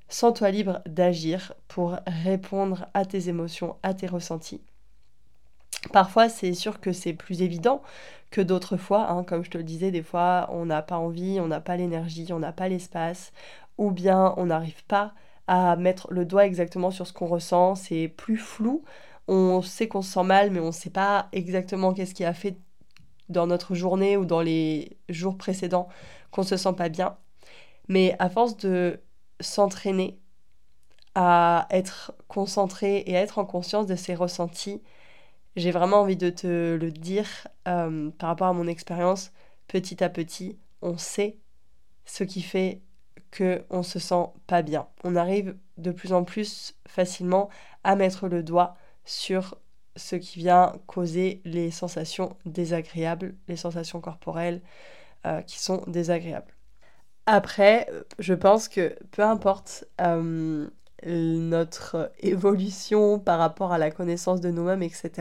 Sens-toi 0.09 0.51
libre 0.51 0.81
d'agir 0.85 1.53
pour 1.67 1.97
répondre 2.07 2.87
à 2.93 3.05
tes 3.05 3.29
émotions, 3.29 3.75
à 3.83 3.93
tes 3.93 4.07
ressentis. 4.07 4.61
Parfois, 5.93 6.29
c'est 6.29 6.53
sûr 6.53 6.79
que 6.79 6.91
c'est 6.91 7.13
plus 7.13 7.41
évident 7.41 7.81
que 8.31 8.41
d'autres 8.41 8.77
fois. 8.77 9.09
Hein. 9.09 9.23
Comme 9.23 9.43
je 9.45 9.49
te 9.49 9.57
le 9.57 9.63
disais, 9.63 9.91
des 9.91 10.03
fois, 10.03 10.47
on 10.51 10.65
n'a 10.65 10.81
pas 10.81 10.97
envie, 10.97 11.39
on 11.39 11.47
n'a 11.47 11.61
pas 11.61 11.77
l'énergie, 11.77 12.31
on 12.33 12.39
n'a 12.39 12.51
pas 12.51 12.67
l'espace, 12.67 13.31
ou 13.77 13.91
bien 13.91 14.33
on 14.37 14.47
n'arrive 14.47 14.83
pas 14.85 15.13
à 15.47 15.75
mettre 15.77 16.11
le 16.11 16.25
doigt 16.25 16.45
exactement 16.45 16.91
sur 16.91 17.07
ce 17.07 17.13
qu'on 17.13 17.27
ressent. 17.27 17.75
C'est 17.75 18.07
plus 18.07 18.37
flou. 18.37 18.83
On 19.31 19.61
sait 19.61 19.87
qu'on 19.87 20.01
se 20.01 20.11
sent 20.11 20.23
mal, 20.23 20.49
mais 20.49 20.59
on 20.59 20.67
ne 20.67 20.71
sait 20.71 20.89
pas 20.89 21.29
exactement 21.33 21.93
qu'est-ce 21.93 22.15
qui 22.15 22.25
a 22.25 22.33
fait 22.33 22.57
dans 23.29 23.45
notre 23.45 23.75
journée 23.75 24.17
ou 24.17 24.25
dans 24.25 24.41
les 24.41 24.97
jours 25.07 25.37
précédents 25.37 25.87
qu'on 26.31 26.41
se 26.41 26.57
sent 26.57 26.73
pas 26.73 26.89
bien. 26.89 27.15
Mais 27.87 28.15
à 28.17 28.29
force 28.29 28.57
de 28.57 28.99
s'entraîner 29.39 30.19
à 31.13 31.67
être 31.69 32.13
concentré 32.27 33.03
et 33.05 33.15
à 33.17 33.21
être 33.21 33.37
en 33.37 33.45
conscience 33.45 33.85
de 33.85 33.95
ses 33.95 34.15
ressentis, 34.15 34.81
j'ai 35.55 35.69
vraiment 35.69 36.01
envie 36.01 36.17
de 36.17 36.31
te 36.31 36.75
le 36.75 36.91
dire 36.91 37.27
euh, 37.67 38.09
par 38.17 38.29
rapport 38.29 38.47
à 38.47 38.53
mon 38.53 38.65
expérience. 38.65 39.31
Petit 39.67 40.03
à 40.03 40.09
petit, 40.09 40.57
on 40.81 40.97
sait 40.97 41.37
ce 42.05 42.23
qui 42.23 42.41
fait 42.41 42.81
que 43.29 43.63
on 43.69 43.83
se 43.83 43.99
sent 43.99 44.25
pas 44.47 44.63
bien. 44.63 44.87
On 45.03 45.15
arrive 45.15 45.55
de 45.77 45.91
plus 45.91 46.13
en 46.13 46.23
plus 46.23 46.75
facilement 46.87 47.49
à 47.83 47.95
mettre 47.95 48.27
le 48.27 48.41
doigt 48.41 48.75
sur 49.09 49.55
ce 49.95 50.15
qui 50.15 50.37
vient 50.37 50.73
causer 50.85 51.41
les 51.43 51.71
sensations 51.71 52.37
désagréables, 52.45 53.33
les 53.47 53.55
sensations 53.55 54.01
corporelles 54.01 54.61
euh, 55.25 55.41
qui 55.41 55.57
sont 55.59 55.83
désagréables. 55.87 56.53
Après, 57.25 57.87
je 58.19 58.35
pense 58.35 58.67
que 58.69 58.95
peu 59.11 59.23
importe 59.23 59.85
euh, 59.99 60.67
notre 61.05 62.11
évolution 62.19 63.19
par 63.19 63.39
rapport 63.39 63.71
à 63.71 63.79
la 63.79 63.89
connaissance 63.89 64.41
de 64.41 64.51
nous-mêmes, 64.51 64.83
etc., 64.83 65.11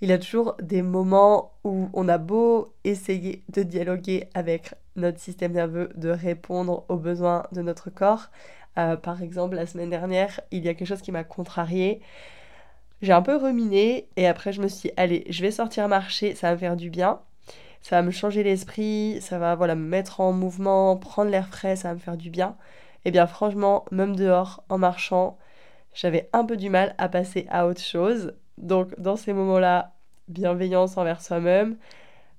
Il 0.00 0.08
y 0.08 0.12
a 0.12 0.18
toujours 0.18 0.56
des 0.60 0.82
moments 0.82 1.52
où 1.62 1.88
on 1.92 2.08
a 2.08 2.18
beau 2.18 2.74
essayer 2.82 3.44
de 3.48 3.62
dialoguer 3.62 4.28
avec 4.34 4.74
notre 4.96 5.20
système 5.20 5.52
nerveux, 5.52 5.90
de 5.94 6.10
répondre 6.10 6.84
aux 6.88 6.96
besoins 6.96 7.46
de 7.52 7.62
notre 7.62 7.90
corps. 7.90 8.30
Euh, 8.76 8.96
par 8.96 9.22
exemple, 9.22 9.54
la 9.54 9.66
semaine 9.66 9.90
dernière, 9.90 10.40
il 10.50 10.64
y 10.64 10.68
a 10.68 10.74
quelque 10.74 10.88
chose 10.88 11.00
qui 11.00 11.12
m'a 11.12 11.24
contrarié. 11.24 12.02
J'ai 13.02 13.12
un 13.12 13.22
peu 13.22 13.36
ruminé 13.36 14.08
et 14.16 14.26
après 14.26 14.52
je 14.52 14.62
me 14.62 14.68
suis 14.68 14.88
dit, 14.88 14.94
allez, 14.96 15.24
je 15.28 15.42
vais 15.42 15.50
sortir 15.50 15.88
marcher, 15.88 16.34
ça 16.34 16.48
va 16.48 16.54
me 16.54 16.58
faire 16.58 16.76
du 16.76 16.90
bien. 16.90 17.20
Ça 17.82 17.96
va 17.96 18.02
me 18.02 18.10
changer 18.10 18.42
l'esprit, 18.42 19.18
ça 19.20 19.38
va 19.38 19.54
voilà, 19.56 19.74
me 19.74 19.86
mettre 19.86 20.20
en 20.20 20.32
mouvement, 20.32 20.96
prendre 20.96 21.30
l'air 21.30 21.48
frais, 21.48 21.76
ça 21.76 21.88
va 21.88 21.94
me 21.94 22.00
faire 22.00 22.16
du 22.16 22.30
bien. 22.30 22.56
Et 23.04 23.08
eh 23.08 23.10
bien 23.10 23.26
franchement, 23.26 23.84
même 23.90 24.16
dehors, 24.16 24.64
en 24.70 24.78
marchant, 24.78 25.36
j'avais 25.94 26.30
un 26.32 26.44
peu 26.46 26.56
du 26.56 26.70
mal 26.70 26.94
à 26.98 27.08
passer 27.10 27.46
à 27.50 27.66
autre 27.66 27.82
chose. 27.82 28.34
Donc 28.58 28.98
dans 28.98 29.16
ces 29.16 29.32
moments-là, 29.34 29.94
bienveillance 30.28 30.96
envers 30.96 31.20
soi-même. 31.22 31.76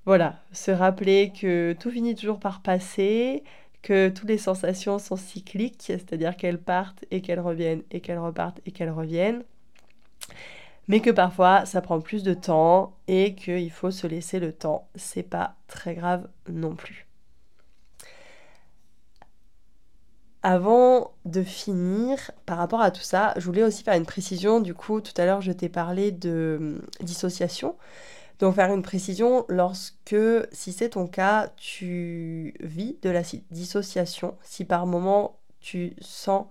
Voilà, 0.05 0.39
se 0.51 0.71
rappeler 0.71 1.31
que 1.39 1.73
tout 1.79 1.91
finit 1.91 2.15
toujours 2.15 2.39
par 2.39 2.61
passer, 2.61 3.43
que 3.83 4.09
toutes 4.09 4.29
les 4.29 4.37
sensations 4.39 4.99
sont 4.99 5.15
cycliques, 5.15 5.83
c'est-à-dire 5.85 6.37
qu'elles 6.37 6.61
partent 6.61 7.05
et 7.11 7.21
qu'elles 7.21 7.39
reviennent 7.39 7.83
et 7.91 8.01
qu'elles 8.01 8.19
repartent 8.19 8.61
et 8.65 8.71
qu'elles 8.71 8.91
reviennent. 8.91 9.43
Mais 10.87 10.99
que 10.99 11.09
parfois 11.09 11.65
ça 11.65 11.81
prend 11.81 11.99
plus 11.99 12.23
de 12.23 12.33
temps 12.33 12.97
et 13.07 13.35
qu'il 13.35 13.71
faut 13.71 13.91
se 13.91 14.07
laisser 14.07 14.39
le 14.39 14.53
temps. 14.53 14.87
C'est 14.95 15.23
pas 15.23 15.55
très 15.67 15.95
grave 15.95 16.27
non 16.47 16.75
plus. 16.75 17.07
Avant 20.43 21.15
de 21.25 21.41
finir, 21.41 22.29
par 22.45 22.59
rapport 22.59 22.81
à 22.81 22.91
tout 22.91 23.01
ça, 23.01 23.33
je 23.35 23.47
voulais 23.47 23.63
aussi 23.63 23.81
faire 23.81 23.95
une 23.95 24.05
précision. 24.05 24.59
Du 24.59 24.75
coup, 24.75 25.01
tout 25.01 25.19
à 25.19 25.25
l'heure, 25.25 25.41
je 25.41 25.51
t'ai 25.51 25.69
parlé 25.69 26.11
de 26.11 26.57
hum, 26.59 26.81
dissociation. 27.01 27.75
Donc, 28.37 28.53
faire 28.53 28.71
une 28.71 28.83
précision 28.83 29.45
lorsque, 29.49 30.15
si 30.51 30.71
c'est 30.71 30.89
ton 30.89 31.07
cas, 31.07 31.49
tu 31.57 32.53
vis 32.59 32.97
de 33.01 33.09
la 33.09 33.23
dissociation, 33.49 34.37
si 34.43 34.65
par 34.65 34.85
moment 34.85 35.39
tu 35.61 35.95
sens 35.99 36.45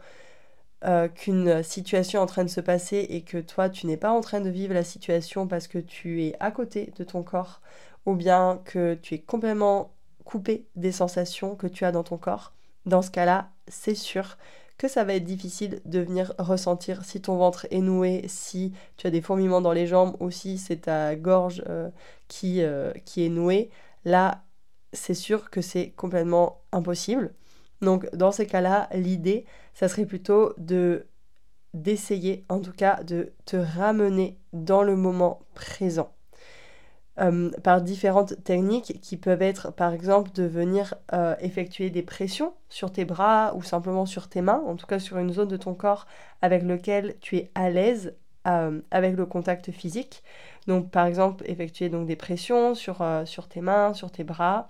euh, 0.84 1.08
qu'une 1.08 1.62
situation 1.62 2.20
est 2.20 2.22
en 2.22 2.26
train 2.26 2.44
de 2.44 2.50
se 2.50 2.60
passer 2.60 3.06
et 3.08 3.22
que 3.22 3.38
toi, 3.38 3.68
tu 3.68 3.86
n'es 3.86 3.96
pas 3.96 4.10
en 4.10 4.20
train 4.20 4.40
de 4.40 4.50
vivre 4.50 4.74
la 4.74 4.84
situation 4.84 5.46
parce 5.46 5.68
que 5.68 5.78
tu 5.78 6.22
es 6.24 6.36
à 6.40 6.50
côté 6.50 6.92
de 6.96 7.04
ton 7.04 7.22
corps 7.22 7.60
ou 8.06 8.14
bien 8.14 8.60
que 8.64 8.94
tu 8.94 9.14
es 9.14 9.18
complètement 9.18 9.94
coupé 10.24 10.66
des 10.76 10.92
sensations 10.92 11.56
que 11.56 11.66
tu 11.66 11.84
as 11.84 11.92
dans 11.92 12.02
ton 12.02 12.18
corps, 12.18 12.52
dans 12.86 13.02
ce 13.02 13.10
cas-là, 13.10 13.50
c'est 13.68 13.94
sûr 13.94 14.36
que 14.76 14.88
ça 14.88 15.04
va 15.04 15.14
être 15.14 15.24
difficile 15.24 15.80
de 15.84 16.00
venir 16.00 16.34
ressentir 16.38 17.04
si 17.04 17.20
ton 17.20 17.36
ventre 17.36 17.66
est 17.70 17.80
noué, 17.80 18.24
si 18.28 18.72
tu 18.96 19.06
as 19.06 19.10
des 19.10 19.20
fourmillements 19.20 19.60
dans 19.60 19.72
les 19.72 19.86
jambes 19.86 20.16
ou 20.20 20.30
si 20.30 20.58
c'est 20.58 20.82
ta 20.82 21.14
gorge 21.14 21.62
euh, 21.68 21.90
qui, 22.28 22.62
euh, 22.62 22.92
qui 23.04 23.24
est 23.24 23.28
nouée. 23.28 23.70
Là, 24.04 24.42
c'est 24.92 25.14
sûr 25.14 25.50
que 25.50 25.60
c'est 25.60 25.90
complètement 25.90 26.62
impossible. 26.72 27.34
Donc 27.82 28.12
dans 28.14 28.32
ces 28.32 28.46
cas-là, 28.46 28.88
l'idée, 28.94 29.46
ça 29.74 29.88
serait 29.88 30.06
plutôt 30.06 30.54
de 30.58 31.06
d'essayer 31.74 32.44
en 32.48 32.60
tout 32.60 32.72
cas 32.72 33.02
de 33.02 33.32
te 33.44 33.56
ramener 33.56 34.38
dans 34.52 34.84
le 34.84 34.94
moment 34.94 35.40
présent. 35.54 36.14
Euh, 37.20 37.50
par 37.62 37.80
différentes 37.80 38.42
techniques 38.42 39.00
qui 39.00 39.16
peuvent 39.16 39.42
être 39.42 39.72
par 39.72 39.92
exemple 39.92 40.32
de 40.32 40.42
venir 40.42 40.94
euh, 41.12 41.36
effectuer 41.38 41.88
des 41.88 42.02
pressions 42.02 42.54
sur 42.68 42.90
tes 42.90 43.04
bras 43.04 43.54
ou 43.54 43.62
simplement 43.62 44.04
sur 44.04 44.28
tes 44.28 44.40
mains, 44.40 44.60
en 44.66 44.74
tout 44.74 44.86
cas 44.86 44.98
sur 44.98 45.18
une 45.18 45.32
zone 45.32 45.46
de 45.46 45.56
ton 45.56 45.74
corps 45.74 46.06
avec 46.42 46.64
lequel 46.64 47.14
tu 47.20 47.36
es 47.36 47.52
à 47.54 47.70
l'aise 47.70 48.16
euh, 48.48 48.80
avec 48.90 49.16
le 49.16 49.26
contact 49.26 49.70
physique. 49.70 50.24
Donc 50.66 50.90
par 50.90 51.06
exemple 51.06 51.44
effectuer 51.46 51.88
donc 51.88 52.08
des 52.08 52.16
pressions 52.16 52.74
sur, 52.74 53.04
sur 53.26 53.46
tes 53.46 53.60
mains, 53.60 53.94
sur 53.94 54.10
tes 54.10 54.24
bras, 54.24 54.68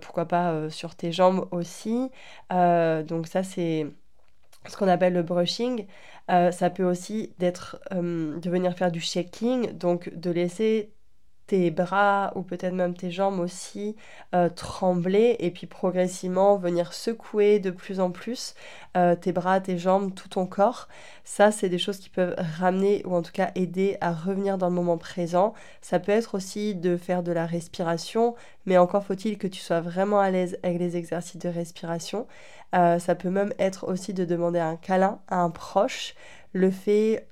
pourquoi 0.00 0.26
pas 0.26 0.70
sur 0.70 0.94
tes 0.94 1.12
jambes 1.12 1.46
aussi. 1.50 2.10
donc 2.50 3.26
ça 3.26 3.42
c'est 3.42 3.86
ce 4.70 4.76
qu'on 4.76 4.88
appelle 4.88 5.12
le 5.14 5.22
brushing. 5.22 5.86
ça 6.28 6.70
peut 6.70 6.84
aussi 6.84 7.34
d'être 7.38 7.80
de 7.92 8.50
venir 8.50 8.74
faire 8.76 8.90
du 8.92 9.00
shaking, 9.00 9.72
donc 9.78 10.12
de 10.14 10.30
laisser 10.30 10.95
tes 11.46 11.70
bras 11.70 12.32
ou 12.34 12.42
peut-être 12.42 12.74
même 12.74 12.94
tes 12.94 13.10
jambes 13.10 13.38
aussi 13.38 13.94
euh, 14.34 14.48
trembler 14.48 15.36
et 15.38 15.50
puis 15.50 15.66
progressivement 15.66 16.56
venir 16.56 16.92
secouer 16.92 17.60
de 17.60 17.70
plus 17.70 18.00
en 18.00 18.10
plus 18.10 18.54
euh, 18.96 19.14
tes 19.14 19.32
bras, 19.32 19.60
tes 19.60 19.78
jambes, 19.78 20.14
tout 20.14 20.28
ton 20.28 20.46
corps. 20.46 20.88
Ça, 21.24 21.52
c'est 21.52 21.68
des 21.68 21.78
choses 21.78 21.98
qui 21.98 22.08
peuvent 22.08 22.34
ramener 22.58 23.02
ou 23.04 23.14
en 23.14 23.22
tout 23.22 23.32
cas 23.32 23.50
aider 23.54 23.96
à 24.00 24.12
revenir 24.12 24.58
dans 24.58 24.68
le 24.68 24.74
moment 24.74 24.98
présent. 24.98 25.54
Ça 25.80 26.00
peut 26.00 26.12
être 26.12 26.34
aussi 26.34 26.74
de 26.74 26.96
faire 26.96 27.22
de 27.22 27.32
la 27.32 27.46
respiration, 27.46 28.34
mais 28.64 28.76
encore 28.76 29.04
faut-il 29.04 29.38
que 29.38 29.46
tu 29.46 29.60
sois 29.60 29.80
vraiment 29.80 30.18
à 30.18 30.30
l'aise 30.30 30.58
avec 30.64 30.78
les 30.78 30.96
exercices 30.96 31.38
de 31.38 31.48
respiration. 31.48 32.26
Euh, 32.74 32.98
ça 32.98 33.14
peut 33.14 33.30
même 33.30 33.52
être 33.60 33.88
aussi 33.88 34.12
de 34.12 34.24
demander 34.24 34.58
un 34.58 34.76
câlin 34.76 35.20
à 35.28 35.36
un 35.36 35.50
proche. 35.50 36.14
Le 36.52 36.70
fait, 36.70 37.28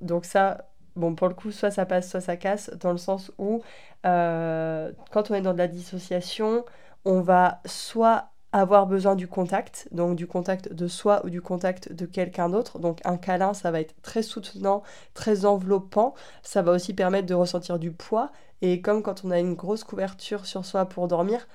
donc 0.00 0.24
ça, 0.24 0.68
bon, 0.98 1.14
pour 1.14 1.28
le 1.28 1.34
coup, 1.34 1.50
soit 1.50 1.70
ça 1.70 1.86
passe, 1.86 2.10
soit 2.10 2.20
ça 2.20 2.36
casse, 2.36 2.70
dans 2.80 2.92
le 2.92 2.98
sens 2.98 3.32
où 3.38 3.62
euh, 4.06 4.92
quand 5.10 5.30
on 5.30 5.34
est 5.34 5.40
dans 5.40 5.52
de 5.52 5.58
la 5.58 5.68
dissociation, 5.68 6.64
on 7.04 7.20
va 7.20 7.60
soit 7.64 8.30
avoir 8.52 8.86
besoin 8.86 9.14
du 9.14 9.28
contact, 9.28 9.88
donc 9.92 10.16
du 10.16 10.26
contact 10.26 10.72
de 10.72 10.88
soi 10.88 11.24
ou 11.24 11.30
du 11.30 11.42
contact 11.42 11.92
de 11.92 12.06
quelqu'un 12.06 12.48
d'autre. 12.48 12.78
Donc 12.78 13.00
un 13.04 13.16
câlin, 13.18 13.54
ça 13.54 13.70
va 13.70 13.80
être 13.80 13.94
très 14.02 14.22
soutenant, 14.22 14.82
très 15.14 15.44
enveloppant. 15.44 16.14
Ça 16.42 16.62
va 16.62 16.72
aussi 16.72 16.94
permettre 16.94 17.26
de 17.26 17.34
ressentir 17.34 17.78
du 17.78 17.92
poids. 17.92 18.30
Et 18.62 18.80
comme 18.80 19.02
quand 19.02 19.24
on 19.24 19.30
a 19.30 19.38
une 19.38 19.54
grosse 19.54 19.84
couverture 19.84 20.46
sur 20.46 20.64
soi 20.64 20.86
pour 20.86 21.08
dormir, 21.08 21.46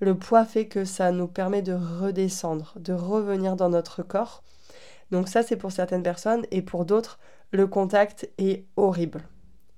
le 0.00 0.14
poids 0.14 0.44
fait 0.44 0.66
que 0.66 0.84
ça 0.84 1.12
nous 1.12 1.28
permet 1.28 1.62
de 1.62 1.72
redescendre, 1.72 2.74
de 2.76 2.92
revenir 2.92 3.56
dans 3.56 3.70
notre 3.70 4.02
corps. 4.02 4.42
Donc 5.10 5.28
ça, 5.28 5.42
c'est 5.42 5.56
pour 5.56 5.72
certaines 5.72 6.02
personnes. 6.02 6.44
Et 6.50 6.62
pour 6.62 6.84
d'autres, 6.84 7.18
le 7.52 7.66
contact 7.66 8.30
est 8.38 8.64
horrible. 8.76 9.22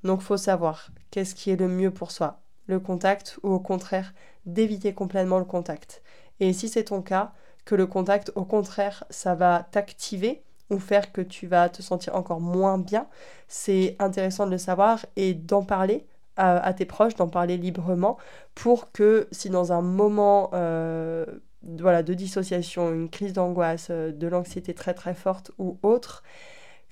Donc 0.05 0.21
faut 0.21 0.37
savoir 0.37 0.91
qu'est-ce 1.11 1.35
qui 1.35 1.51
est 1.51 1.57
le 1.57 1.69
mieux 1.69 1.91
pour 1.91 2.11
soi, 2.11 2.41
le 2.67 2.81
contact 2.81 3.39
ou 3.43 3.51
au 3.51 3.61
contraire 3.61 4.13
d'éviter 4.47 4.93
complètement 4.93 5.39
le 5.39 5.45
contact. 5.45 6.03
Et 6.41 6.53
si 6.53 6.69
c'est 6.69 6.85
ton 6.85 7.03
cas, 7.03 7.33
que 7.65 7.75
le 7.75 7.87
contact 7.87 8.33
au 8.35 8.45
contraire 8.45 9.05
ça 9.11 9.35
va 9.35 9.67
t'activer 9.71 10.43
ou 10.71 10.79
faire 10.79 11.13
que 11.13 11.21
tu 11.21 11.47
vas 11.47 11.69
te 11.69 11.83
sentir 11.83 12.17
encore 12.17 12.41
moins 12.41 12.79
bien, 12.79 13.07
c'est 13.47 13.97
intéressant 13.99 14.47
de 14.47 14.51
le 14.51 14.59
savoir 14.59 15.05
et 15.17 15.35
d'en 15.35 15.63
parler 15.63 16.07
à, 16.37 16.73
tes 16.73 16.87
proches, 16.87 17.15
d'en 17.15 17.29
parler 17.29 17.59
librement 17.59 18.17
pour 18.55 18.91
que 18.91 19.29
si 19.33 19.51
dans 19.51 19.73
un 19.73 19.83
moment 19.83 20.51
euh, 20.55 21.27
voilà, 21.63 22.03
de 22.03 22.15
dissociation, 22.15 22.93
une 22.93 23.11
crise 23.11 23.35
d'angoisse, 23.35 23.89
euh, 23.91 24.13
de 24.13 24.27
l'anxiété 24.27 24.75
très 24.75 24.95
très 24.95 25.15
forte 25.15 25.53
ou 25.59 25.79
autre, 25.83 26.23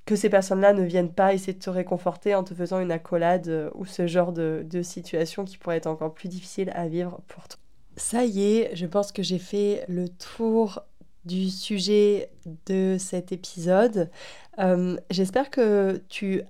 que 0.06 0.16
ces 0.16 0.28
personnes-là 0.28 0.72
ne 0.72 0.82
viennent 0.82 1.12
pas 1.12 1.34
essayer 1.34 1.52
de 1.52 1.58
te 1.58 1.70
réconforter 1.70 2.34
en 2.34 2.44
te 2.44 2.54
faisant 2.54 2.80
une 2.80 2.92
accolade 2.92 3.48
euh, 3.48 3.70
ou 3.74 3.84
ce 3.84 4.06
genre 4.06 4.32
de, 4.32 4.64
situation 4.82 5.44
qui 5.44 5.58
pourrait 5.58 5.76
être 5.76 5.86
encore 5.86 6.14
plus 6.14 6.28
difficile 6.28 6.70
à 6.74 6.88
vivre 6.88 7.20
pour 7.28 7.46
toi. 7.48 7.58
Ça 7.96 8.24
y 8.24 8.42
est, 8.42 8.74
je 8.74 8.86
pense 8.86 9.12
que 9.12 9.22
j'ai 9.22 9.38
fait 9.38 9.84
le 9.88 10.08
tour 10.08 10.82
du 11.24 11.50
sujet 11.50 12.30
de 12.66 12.96
cet 12.98 13.30
épisode. 13.30 14.10
Euh, 14.58 14.96
j'espère 15.10 15.50
que 15.50 16.02
tu 16.08 16.42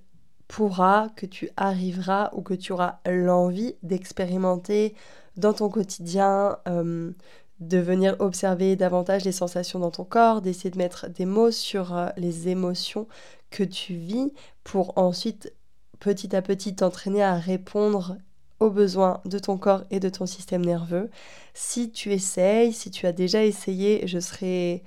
pourras, 0.47 1.09
que 1.11 1.27
tu 1.27 1.51
arriveras 1.57 2.31
ou 2.35 2.43
que 2.43 2.55
tu 2.55 2.73
auras 2.73 2.99
l'envie 3.07 3.75
d'expérimenter 3.83 4.95
dans 5.37 5.53
ton 5.53 5.69
quotidien 5.69 6.59
euh, 6.69 7.11
de 7.59 7.79
venir 7.79 8.17
observer 8.21 8.77
davantage 8.77 9.25
les 9.25 9.33
sensations 9.33 9.81
dans 9.81 9.91
ton 9.91 10.05
corps, 10.05 10.41
d'essayer 10.41 10.71
de 10.71 10.79
mettre 10.79 11.09
des 11.09 11.27
mots 11.27 11.51
sur 11.51 12.11
les 12.17 12.49
émotions 12.49 13.07
que 13.51 13.65
tu 13.65 13.95
vis 13.95 14.33
pour 14.65 14.97
ensuite 14.97 15.53
petit 15.99 16.35
à 16.35 16.43
petit 16.43 16.75
t'entraîner 16.75 17.23
à 17.23 17.35
répondre 17.35 18.17
aux 18.61 18.71
besoins 18.71 19.21
de 19.25 19.39
ton 19.39 19.57
corps 19.57 19.85
et 19.91 20.01
de 20.01 20.09
ton 20.09 20.27
système 20.27 20.65
nerveux. 20.65 21.11
Si 21.55 21.91
tu 21.91 22.13
essayes, 22.13 22.73
si 22.73 22.91
tu 22.91 23.07
as 23.07 23.13
déjà 23.13 23.45
essayé, 23.45 24.07
je 24.07 24.19
serais 24.19 24.83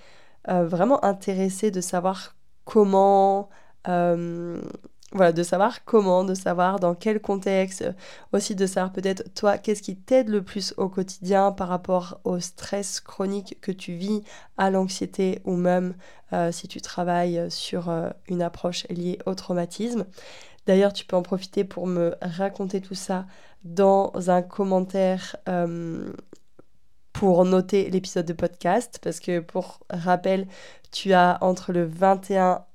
euh, 0.49 0.65
vraiment 0.65 1.04
intéressée 1.04 1.71
de 1.71 1.82
savoir 1.82 2.36
comment 2.65 3.49
euh, 3.88 4.62
voilà, 5.13 5.32
de 5.32 5.43
savoir 5.43 5.86
comment, 5.86 6.23
de 6.23 6.34
savoir 6.34 6.80
dans 6.80 6.95
quel 6.95 7.21
contexte, 7.21 7.86
aussi 8.32 8.56
de 8.56 8.65
savoir 8.65 8.91
peut-être 8.91 9.34
toi, 9.36 9.58
qu'est-ce 9.58 9.84
qui 9.84 9.95
t'aide 9.95 10.30
le 10.30 10.41
plus 10.41 10.73
au 10.78 10.89
quotidien 10.89 11.52
par 11.52 11.67
rapport 11.67 12.19
au 12.23 12.39
stress 12.39 12.99
chronique 12.99 13.58
que 13.62 13.71
tu 13.71 13.93
vis, 13.93 14.23
à 14.58 14.71
l'anxiété 14.71 15.39
ou 15.45 15.56
même 15.56 15.95
euh, 16.34 16.52
si 16.52 16.67
tu 16.67 16.82
travailles 16.82 17.45
sur 17.49 17.89
euh, 17.89 18.10
une 18.28 18.41
approche 18.41 18.88
liée 18.89 19.19
au 19.26 19.36
traumatisme. 19.36 20.06
D'ailleurs, 20.65 20.93
tu 20.93 21.06
peux 21.06 21.15
en 21.15 21.21
profiter 21.21 21.63
pour 21.63 21.88
me 21.88 22.15
raconter 22.21 22.82
tout 22.82 22.95
ça 22.95 23.26
dans 23.63 24.12
un 24.28 24.41
commentaire 24.41 25.36
euh, 25.47 26.12
pour 27.12 27.45
noter 27.45 27.89
l'épisode 27.89 28.26
de 28.26 28.34
podcast, 28.34 28.99
parce 29.04 29.19
que 29.19 29.39
pour 29.39 29.80
rappel, 29.89 30.47
tu 30.91 31.13
as 31.13 31.38
entre 31.41 31.71
le 31.71 31.86
21 31.86 32.65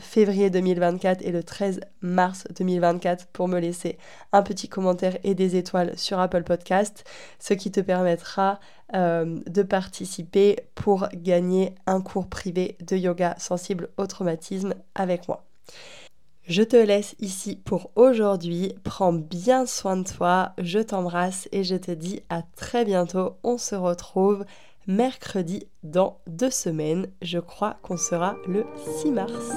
février 0.00 0.50
2024 0.50 1.22
et 1.22 1.30
le 1.30 1.42
13 1.42 1.80
mars 2.00 2.44
2024 2.56 3.26
pour 3.28 3.48
me 3.48 3.58
laisser 3.58 3.98
un 4.32 4.42
petit 4.42 4.68
commentaire 4.68 5.16
et 5.24 5.34
des 5.34 5.56
étoiles 5.56 5.96
sur 5.98 6.18
Apple 6.18 6.42
Podcast, 6.42 7.04
ce 7.38 7.54
qui 7.54 7.70
te 7.70 7.80
permettra 7.80 8.60
euh, 8.94 9.40
de 9.46 9.62
participer 9.62 10.56
pour 10.74 11.08
gagner 11.14 11.74
un 11.86 12.00
cours 12.00 12.28
privé 12.28 12.76
de 12.86 12.96
yoga 12.96 13.34
sensible 13.38 13.88
au 13.96 14.06
traumatisme 14.06 14.74
avec 14.94 15.28
moi. 15.28 15.44
Je 16.46 16.62
te 16.62 16.76
laisse 16.76 17.14
ici 17.20 17.56
pour 17.56 17.90
aujourd'hui. 17.96 18.74
Prends 18.84 19.14
bien 19.14 19.64
soin 19.64 19.96
de 19.96 20.06
toi. 20.06 20.52
Je 20.58 20.78
t'embrasse 20.78 21.48
et 21.52 21.64
je 21.64 21.74
te 21.74 21.90
dis 21.90 22.20
à 22.28 22.42
très 22.56 22.84
bientôt. 22.84 23.36
On 23.42 23.56
se 23.56 23.74
retrouve 23.74 24.44
mercredi 24.86 25.68
dans 25.82 26.20
deux 26.26 26.50
semaines. 26.50 27.08
Je 27.22 27.38
crois 27.38 27.76
qu'on 27.82 27.96
sera 27.96 28.36
le 28.46 28.64
6 29.02 29.10
mars. 29.10 29.52